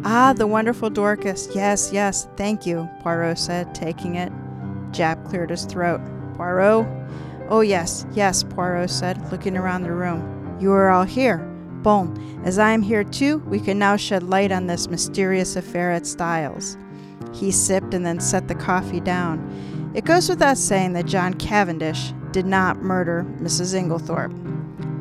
[0.03, 1.47] Ah, the wonderful Dorcas.
[1.55, 4.31] Yes, yes, thank you, Poirot said, taking it.
[4.91, 6.01] Japp cleared his throat.
[6.35, 6.85] Poirot?
[7.49, 10.57] Oh, yes, yes, Poirot said, looking around the room.
[10.59, 11.49] You are all here.
[11.85, 15.91] Bon, as I am here too, we can now shed light on this mysterious affair
[15.91, 16.79] at Styles.
[17.31, 19.91] He sipped and then set the coffee down.
[19.93, 23.75] It goes without saying that John Cavendish did not murder Mrs.
[23.75, 24.33] Inglethorpe.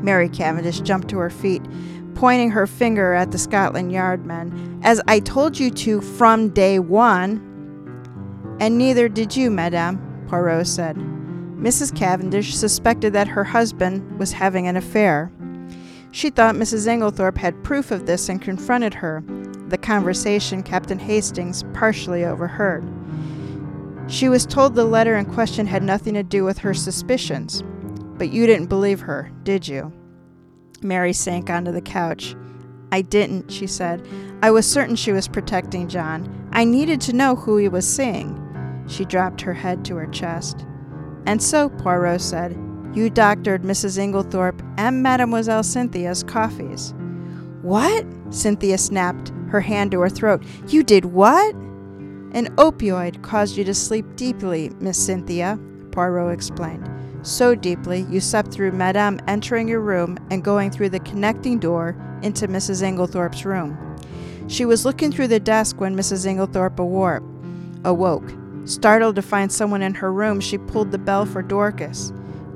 [0.02, 1.62] Mary Cavendish jumped to her feet,
[2.14, 4.78] pointing her finger at the Scotland Yard men.
[4.82, 7.38] As I told you to from day one.
[8.60, 10.96] And neither did you, madame, Poirot said.
[10.96, 11.96] Mrs.
[11.96, 15.32] Cavendish suspected that her husband was having an affair.
[16.14, 16.86] She thought Mrs.
[16.86, 19.24] Inglethorpe had proof of this and confronted her,
[19.66, 22.84] the conversation Captain Hastings partially overheard.
[24.06, 27.64] She was told the letter in question had nothing to do with her suspicions.
[28.16, 29.92] But you didn't believe her, did you?
[30.82, 32.36] Mary sank onto the couch.
[32.92, 34.06] I didn't, she said.
[34.40, 36.48] I was certain she was protecting John.
[36.52, 38.40] I needed to know who he was seeing.
[38.86, 40.64] She dropped her head to her chest.
[41.26, 42.56] And so, Poirot said,
[42.94, 43.98] you doctored Mrs.
[43.98, 46.94] Inglethorpe and Mademoiselle Cynthia's coffees.
[47.62, 48.06] What?
[48.30, 50.42] Cynthia snapped, her hand to her throat.
[50.68, 51.54] You did what?
[52.34, 55.58] An opioid caused you to sleep deeply, Miss Cynthia,
[55.92, 56.88] Poirot explained.
[57.22, 61.96] So deeply, you slept through Madame entering your room and going through the connecting door
[62.22, 62.82] into Mrs.
[62.82, 63.78] Inglethorpe's room.
[64.46, 66.26] She was looking through the desk when Mrs.
[66.26, 66.78] Inglethorpe
[67.84, 68.34] awoke.
[68.66, 72.12] Startled to find someone in her room, she pulled the bell for Dorcas.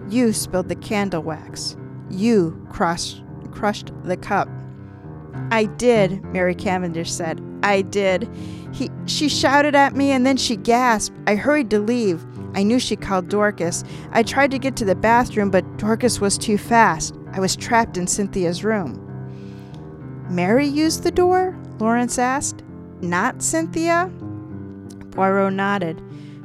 [0.08, 1.76] You spilled the candle wax.
[2.10, 4.48] You crushed, crushed the cup.
[5.50, 7.42] I did, Mary Cavendish said.
[7.62, 8.28] I did.
[8.72, 11.16] He, she shouted at me and then she gasped.
[11.26, 12.24] I hurried to leave.
[12.54, 13.84] I knew she called Dorcas.
[14.12, 17.14] I tried to get to the bathroom, but Dorcas was too fast.
[17.32, 19.04] I was trapped in Cynthia's room.
[20.30, 21.58] Mary used the door?
[21.78, 22.62] Lawrence asked.
[23.00, 24.10] Not Cynthia?
[25.12, 26.02] Poirot nodded.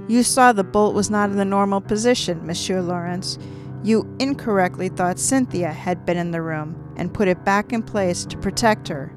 [0.08, 3.38] You saw the bolt was not in the normal position, Monsieur Lawrence.
[3.84, 8.26] You incorrectly thought Cynthia had been in the room and put it back in place
[8.26, 9.14] to protect her.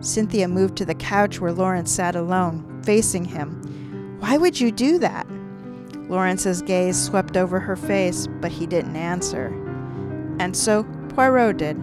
[0.00, 4.16] Cynthia moved to the couch where Lawrence sat alone, facing him.
[4.20, 5.26] Why would you do that?
[6.08, 9.46] Lawrence's gaze swept over her face, but he didn't answer.
[10.40, 11.76] And so Poirot did.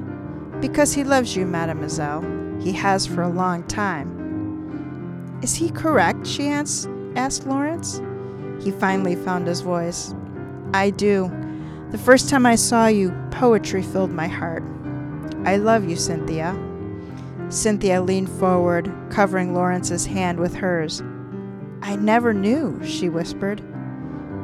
[0.60, 2.22] Because he loves you, mademoiselle.
[2.60, 5.40] He has for a long time.
[5.42, 6.26] Is he correct?
[6.26, 8.02] she asked, asked Lawrence.
[8.60, 10.14] He finally found his voice.
[10.74, 11.32] I do.
[11.92, 14.64] The first time I saw you, poetry filled my heart.
[15.46, 16.58] I love you, Cynthia.
[17.50, 21.02] Cynthia leaned forward, covering Lawrence's hand with hers.
[21.82, 23.62] I never knew, she whispered.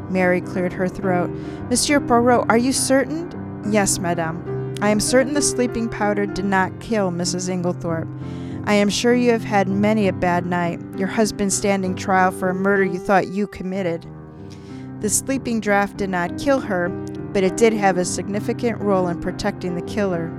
[0.10, 1.30] Mary cleared her throat.
[1.70, 3.30] Monsieur Poirot, are you certain?
[3.70, 4.76] Yes, madame.
[4.82, 7.50] I am certain the sleeping powder did not kill Mrs.
[7.50, 8.08] Inglethorpe.
[8.66, 12.50] I am sure you have had many a bad night, your husband standing trial for
[12.50, 14.06] a murder you thought you committed.
[15.02, 16.88] The sleeping draught did not kill her,
[17.34, 20.32] but it did have a significant role in protecting the killer.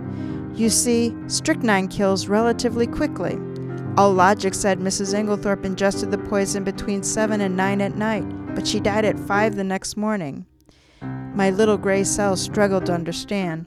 [0.54, 3.38] You see, strychnine kills relatively quickly.
[3.98, 5.12] All logic said Mrs.
[5.12, 8.24] Inglethorpe ingested the poison between 7 and 9 at night,
[8.54, 10.46] but she died at 5 the next morning.
[11.34, 13.66] My little gray cells struggled to understand.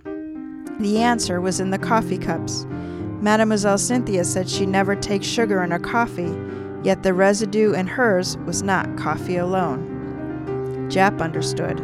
[0.79, 2.65] The answer was in the coffee cups.
[3.21, 6.35] Mademoiselle Cynthia said she never takes sugar in her coffee,
[6.83, 10.87] yet the residue in hers was not coffee alone.
[10.89, 11.77] Japp understood.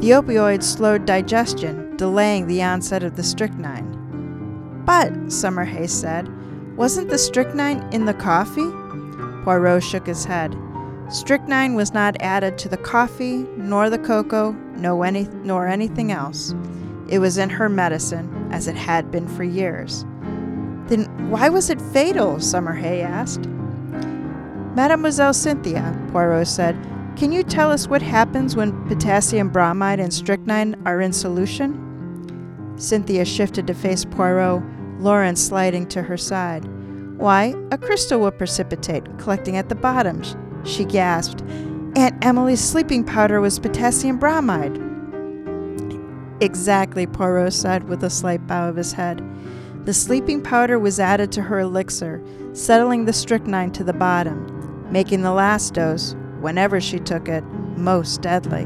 [0.00, 3.96] The opioids slowed digestion, delaying the onset of the strychnine.
[4.84, 6.28] But, Summerhaye said,
[6.76, 8.70] wasn't the strychnine in the coffee?
[9.44, 10.56] Poirot shook his head.
[11.10, 16.54] Strychnine was not added to the coffee, nor the cocoa, any, nor anything else.
[17.08, 20.04] It was in her medicine, as it had been for years.
[20.90, 22.34] Then why was it fatal?
[22.36, 23.48] Summerhaye asked.
[24.74, 26.76] Mademoiselle Cynthia, Poirot said,
[27.16, 32.74] can you tell us what happens when potassium bromide and strychnine are in solution?
[32.76, 34.62] Cynthia shifted to face Poirot,
[34.98, 36.64] Lawrence sliding to her side.
[37.18, 40.22] Why, a crystal will precipitate, collecting at the bottom,
[40.64, 41.42] she gasped.
[41.94, 44.80] Aunt Emily's sleeping powder was potassium bromide.
[46.40, 49.22] Exactly, Poirot said with a slight bow of his head.
[49.84, 55.22] The sleeping powder was added to her elixir, settling the strychnine to the bottom, making
[55.22, 57.44] the last dose, whenever she took it,
[57.76, 58.64] most deadly.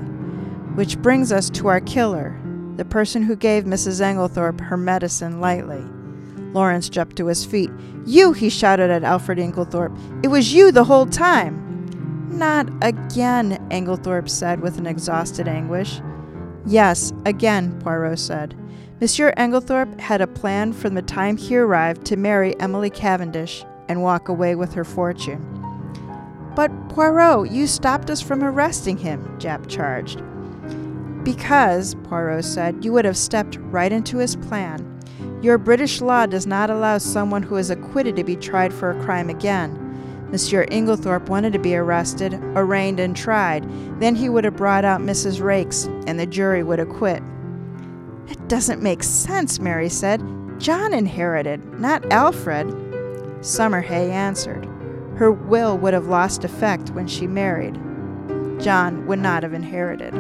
[0.75, 2.37] Which brings us to our killer,
[2.77, 4.01] the person who gave Mrs.
[4.01, 5.85] Inglethorpe her medicine lightly.
[6.53, 7.71] Lawrence jumped to his feet.
[8.07, 9.97] You, he shouted at Alfred Inglethorpe.
[10.25, 12.29] It was you the whole time.
[12.31, 16.01] Not again, Inglethorpe said with an exhausted anguish.
[16.67, 18.57] Yes, again, Poirot said.
[19.05, 24.03] Monsieur Inglethorpe had a plan from the time he arrived to marry Emily Cavendish and
[24.03, 25.45] walk away with her fortune.
[26.57, 30.23] But Poirot, you stopped us from arresting him, Japp charged.
[31.23, 34.99] Because, Poirot said, you would have stepped right into his plan.
[35.43, 39.05] Your British law does not allow someone who is acquitted to be tried for a
[39.05, 40.31] crime again.
[40.31, 43.69] Monsieur Inglethorpe wanted to be arrested, arraigned, and tried.
[44.01, 45.43] Then he would have brought out Mrs.
[45.43, 47.23] Raikes, and the jury would acquit.
[48.29, 50.23] It doesn't make sense, Mary said.
[50.59, 52.69] John inherited, not Alfred.
[53.41, 54.67] Summerhaye answered.
[55.17, 57.75] Her will would have lost effect when she married.
[58.61, 60.15] John would not have inherited.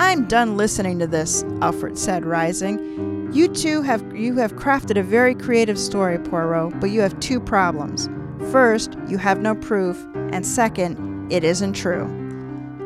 [0.00, 3.30] I'm done listening to this, Alfred said, rising.
[3.32, 7.38] You two have you have crafted a very creative story, Poirot, but you have two
[7.38, 8.08] problems.
[8.50, 12.06] First, you have no proof, and second, it isn't true.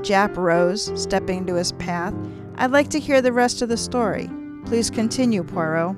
[0.03, 2.13] Japp rose, stepping into his path.
[2.57, 4.31] I'd like to hear the rest of the story.
[4.67, 5.97] Please continue, Poirot.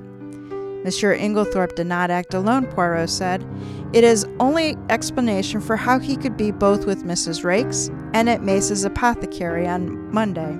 [0.83, 3.45] Monsieur Inglethorpe did not act alone, Poirot said.
[3.93, 7.43] It is only explanation for how he could be both with Mrs.
[7.43, 10.57] Raikes and at Mace's apothecary on Monday.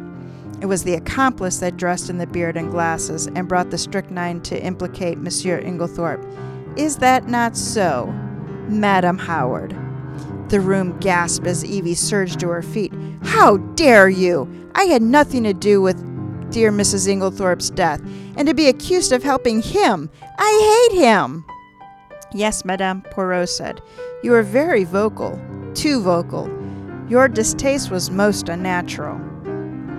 [0.62, 4.42] It was the accomplice that dressed in the beard and glasses and brought the strychnine
[4.42, 6.26] to implicate Monsieur Inglethorpe.
[6.78, 8.08] Is that not so,
[8.68, 9.76] Madam Howard?
[10.50, 12.94] The room gasped as Evie surged to her feet.
[13.28, 14.48] How dare you!
[14.74, 15.98] I had nothing to do with
[16.50, 17.10] dear Mrs.
[17.10, 18.02] Inglethorpe's death,
[18.38, 20.10] and to be accused of helping him!
[20.40, 21.46] I hate him!
[22.34, 23.82] Yes, Madame, Poirot said.
[24.24, 25.40] You are very vocal,
[25.74, 26.50] too vocal.
[27.10, 29.20] Your distaste was most unnatural.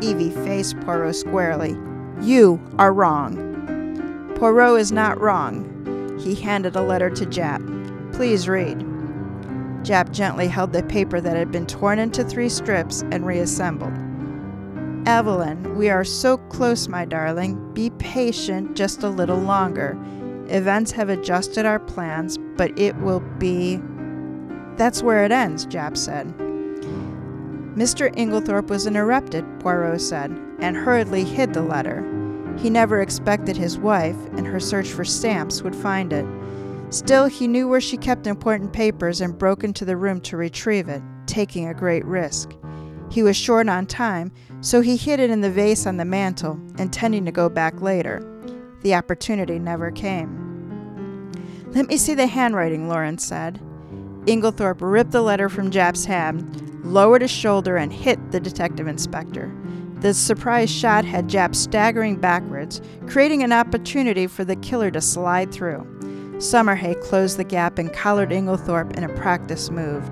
[0.00, 1.76] Evie faced Poirot squarely.
[2.22, 4.32] You are wrong.
[4.36, 6.18] Poirot is not wrong.
[6.18, 7.62] He handed a letter to Japp.
[8.14, 8.87] Please read.
[9.88, 13.94] Japp gently held the paper that had been torn into three strips and reassembled.
[15.08, 17.72] Evelyn, we are so close, my darling.
[17.72, 19.96] Be patient just a little longer.
[20.48, 23.80] Events have adjusted our plans, but it will be.
[24.76, 26.26] That's where it ends, Japp said.
[27.74, 28.14] Mr.
[28.14, 32.04] Inglethorpe was interrupted, Poirot said, and hurriedly hid the letter.
[32.58, 36.26] He never expected his wife, in her search for stamps, would find it.
[36.90, 40.88] Still, he knew where she kept important papers and broke into the room to retrieve
[40.88, 42.54] it, taking a great risk.
[43.10, 46.58] He was short on time, so he hid it in the vase on the mantel,
[46.78, 48.22] intending to go back later.
[48.82, 51.32] The opportunity never came.
[51.68, 53.60] Let me see the handwriting, Lawrence said.
[54.26, 59.54] Inglethorpe ripped the letter from Japp's hand, lowered his shoulder, and hit the detective inspector.
[60.00, 65.52] The surprise shot had Jap staggering backwards, creating an opportunity for the killer to slide
[65.52, 65.86] through.
[66.38, 70.04] Summerhaye closed the gap and collared Inglethorpe in a practice move.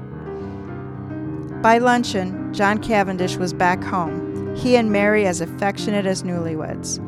[1.63, 7.01] By luncheon, John Cavendish was back home, he and Mary as affectionate as newlyweds.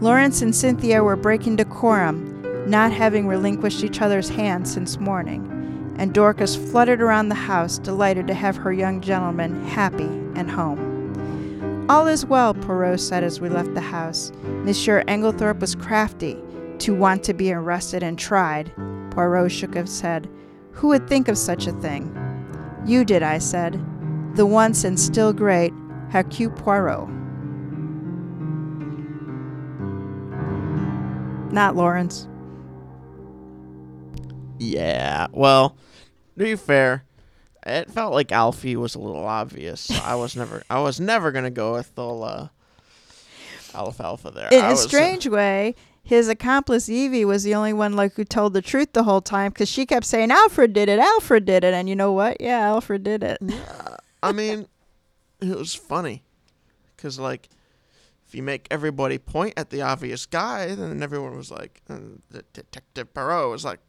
[0.00, 5.54] Lawrence and Cynthia were breaking decorum, not having relinquished each other's hands since morning
[5.96, 11.86] and Dorcas fluttered around the house, delighted to have her young gentleman happy and home.
[11.88, 14.32] All is well, Poirot said as we left the house.
[14.42, 16.38] Monsieur Inglethorpe was crafty,
[16.80, 18.72] to want to be arrested and tried.
[19.10, 20.28] Poirot shook his head.
[20.72, 22.14] Who would think of such a thing?
[22.84, 23.74] You did, I said.
[24.34, 25.72] The once and still great
[26.10, 27.08] Hercule Poirot.
[31.52, 32.26] Not Lawrence.
[34.58, 35.28] Yeah.
[35.32, 35.76] Well,
[36.36, 37.04] to be fair,
[37.64, 39.80] it felt like Alfie was a little obvious.
[39.82, 42.48] So I was never I was never gonna go with the uh,
[43.74, 44.48] alfalfa there.
[44.50, 48.14] In I a was, uh, strange way, his accomplice Evie was the only one like
[48.14, 51.46] who told the truth the whole time because she kept saying Alfred did it, Alfred
[51.46, 52.40] did it, and you know what?
[52.40, 53.38] Yeah, Alfred did it.
[53.40, 54.68] Yeah, I mean,
[55.40, 56.22] it was funny,
[56.98, 57.48] cause like,
[58.28, 61.98] if you make everybody point at the obvious guy, then everyone was like, uh,
[62.30, 63.80] the Detective Perot was like,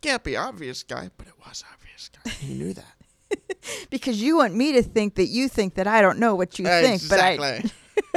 [0.00, 2.30] can't be obvious guy, but it was obvious guy.
[2.30, 2.94] He knew that.
[3.90, 6.66] Because you want me to think that you think that I don't know what you
[6.66, 7.64] think, but I.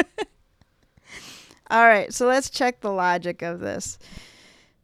[1.70, 4.00] All right, so let's check the logic of this.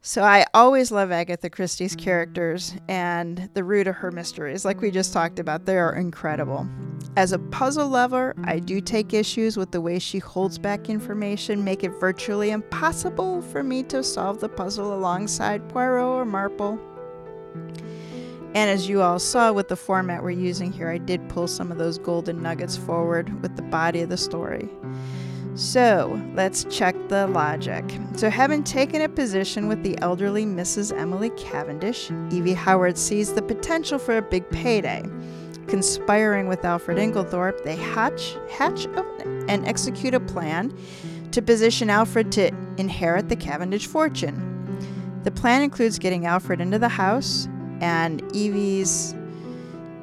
[0.06, 4.66] So I always love Agatha Christie's characters and the root of her mysteries.
[4.66, 6.68] Like we just talked about, they are incredible.
[7.16, 11.64] As a puzzle lover, I do take issues with the way she holds back information,
[11.64, 16.78] make it virtually impossible for me to solve the puzzle alongside Poirot or Marple.
[18.56, 21.72] And as you all saw with the format we're using here, I did pull some
[21.72, 24.68] of those golden nuggets forward with the body of the story.
[25.56, 27.86] So let's check the logic.
[28.16, 30.98] So, having taken a position with the elderly Mrs.
[30.98, 35.04] Emily Cavendish, Evie Howard sees the potential for a big payday.
[35.68, 38.86] Conspiring with Alfred Inglethorpe, they hatch, hatch
[39.48, 40.76] and execute a plan
[41.32, 44.50] to position Alfred to inherit the Cavendish fortune.
[45.24, 47.48] The plan includes getting Alfred into the house
[47.80, 49.16] and Evie's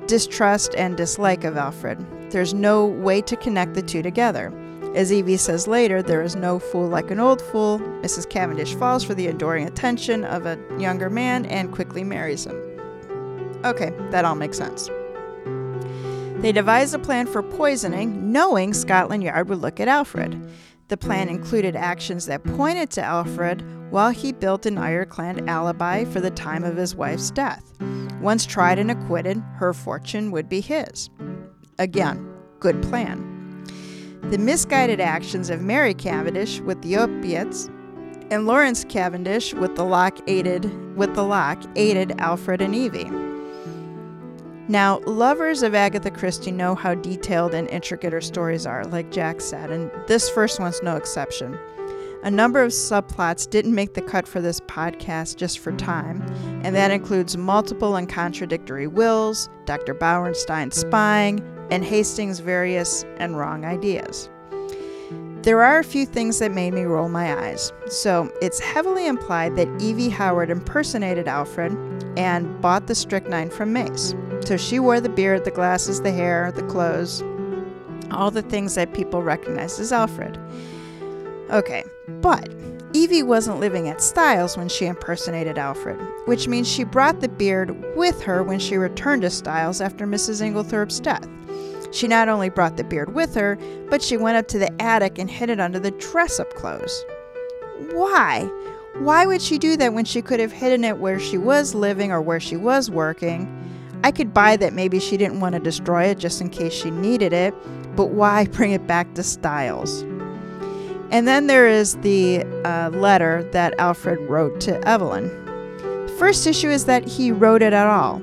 [0.06, 2.04] distrust and dislike of Alfred.
[2.30, 4.52] There's no way to connect the two together.
[4.94, 7.78] As Evie says later, there is no fool like an old fool.
[8.02, 8.28] Mrs.
[8.28, 12.56] Cavendish falls for the adoring attention of a younger man and quickly marries him.
[13.64, 14.90] Okay, that all makes sense.
[16.40, 20.50] They devise a plan for poisoning, knowing Scotland Yard would look at Alfred.
[20.88, 23.62] The plan included actions that pointed to Alfred
[23.92, 27.72] while he built an ironclad alibi for the time of his wife's death.
[28.20, 31.10] Once tried and acquitted, her fortune would be his.
[31.78, 33.29] Again, good plan.
[34.30, 37.68] The misguided actions of Mary Cavendish with the opiates
[38.30, 43.10] and Lawrence Cavendish with the lock aided with the lock aided Alfred and Evie.
[44.68, 49.40] Now, lovers of Agatha Christie know how detailed and intricate her stories are, like Jack
[49.40, 51.58] said, and this first one's no exception.
[52.22, 56.22] A number of subplots didn't make the cut for this podcast just for time,
[56.62, 59.92] and that includes multiple and contradictory wills, Dr.
[59.92, 64.28] Bauerstein spying, and Hastings' various and wrong ideas.
[65.42, 67.72] There are a few things that made me roll my eyes.
[67.88, 71.72] So, it's heavily implied that Evie Howard impersonated Alfred
[72.18, 74.14] and bought the strychnine from Mace.
[74.44, 77.22] So, she wore the beard, the glasses, the hair, the clothes,
[78.10, 80.38] all the things that people recognize as Alfred.
[81.50, 81.84] Okay,
[82.20, 82.52] but
[82.92, 87.70] Evie wasn't living at Styles when she impersonated Alfred, which means she brought the beard
[87.94, 90.42] with her when she returned to Styles after Mrs.
[90.42, 91.28] Inglethorpe's death.
[91.92, 93.56] She not only brought the beard with her,
[93.90, 97.04] but she went up to the attic and hid it under the dress up clothes.
[97.92, 98.50] Why?
[98.98, 102.10] Why would she do that when she could have hidden it where she was living
[102.10, 103.56] or where she was working?
[104.02, 106.90] I could buy that maybe she didn't want to destroy it just in case she
[106.90, 107.54] needed it,
[107.94, 110.04] but why bring it back to Styles?
[111.10, 115.28] And then there is the uh, letter that Alfred wrote to Evelyn.
[116.18, 118.22] First issue is that he wrote it at all.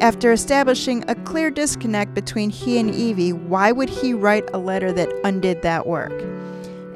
[0.00, 4.92] After establishing a clear disconnect between he and Evie, why would he write a letter
[4.92, 6.12] that undid that work?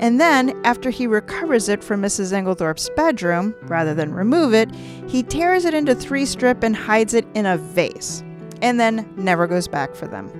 [0.00, 2.32] And then, after he recovers it from Mrs.
[2.32, 4.72] Inglethorpe's bedroom, rather than remove it,
[5.06, 8.22] he tears it into three strip and hides it in a vase,
[8.62, 10.30] and then never goes back for them.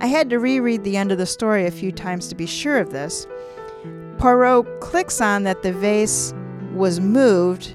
[0.00, 2.78] I had to reread the end of the story a few times to be sure
[2.78, 3.26] of this.
[4.18, 6.34] Poirot clicks on that the vase
[6.74, 7.74] was moved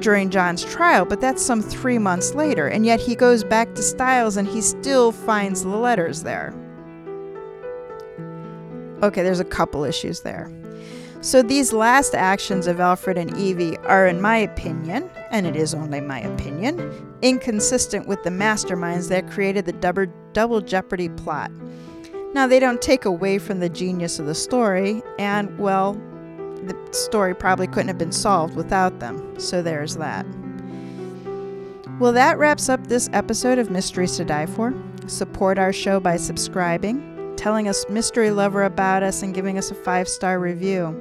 [0.00, 3.82] during John's trial, but that's some three months later, and yet he goes back to
[3.82, 6.54] Styles and he still finds the letters there.
[9.02, 10.50] Okay, there's a couple issues there.
[11.20, 15.74] So these last actions of Alfred and Evie are, in my opinion, and it is
[15.74, 21.50] only my opinion, inconsistent with the masterminds that created the double, double jeopardy plot.
[22.34, 25.94] Now, they don't take away from the genius of the story, and, well,
[26.64, 30.26] the story probably couldn't have been solved without them, so there's that.
[31.98, 34.74] Well, that wraps up this episode of Mysteries to Die For.
[35.06, 39.74] Support our show by subscribing, telling us mystery lover about us, and giving us a
[39.74, 40.94] five star review.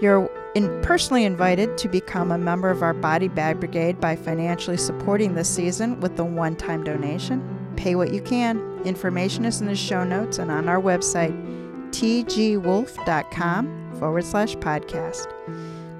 [0.00, 4.78] You're in personally invited to become a member of our Body Bag Brigade by financially
[4.78, 7.69] supporting this season with a one time donation.
[7.80, 8.60] Pay what you can.
[8.84, 11.32] Information is in the show notes and on our website,
[11.92, 13.66] tgwolf.com
[13.98, 15.26] forward slash podcast.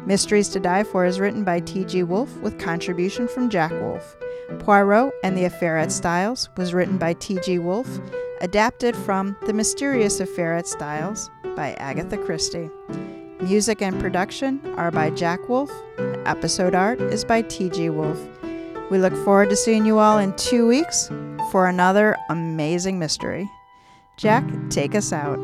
[0.07, 2.03] Mysteries to Die For is written by T.G.
[2.03, 4.15] Wolfe with contribution from Jack Wolfe.
[4.59, 7.59] Poirot and the Affair at Styles was written by T.G.
[7.61, 7.99] Wolfe,
[8.43, 12.69] adapted from The Mysterious Affair at Styles by Agatha Christie.
[13.41, 15.73] Music and production are by Jack Wolfe.
[16.27, 17.89] Episode art is by T.G.
[17.89, 18.40] Wolfe.
[18.91, 21.09] We look forward to seeing you all in two weeks
[21.53, 23.49] for another amazing mystery.
[24.17, 25.39] Jack, take us out.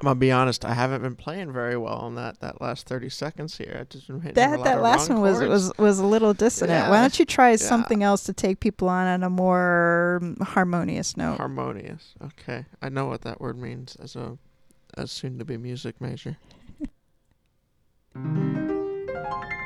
[0.00, 0.64] I'm gonna be honest.
[0.64, 3.78] I haven't been playing very well on that that last 30 seconds here.
[3.80, 6.88] I've just been hitting a That that last one was was was a little dissonant.
[6.88, 7.56] Why don't you try Yeah.
[7.56, 11.38] something else to take people on at a more harmonious note?
[11.38, 12.14] harmonious.
[12.22, 14.38] Okay, I know what that word means as a
[14.96, 16.36] as soon to be music major.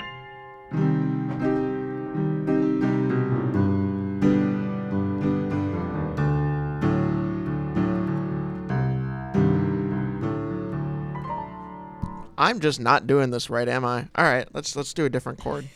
[12.43, 14.09] I'm just not doing this right, am I?
[14.16, 15.69] All right, let's let's do a different chord.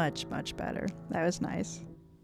[0.00, 0.86] Much much better.
[1.10, 1.80] That was nice.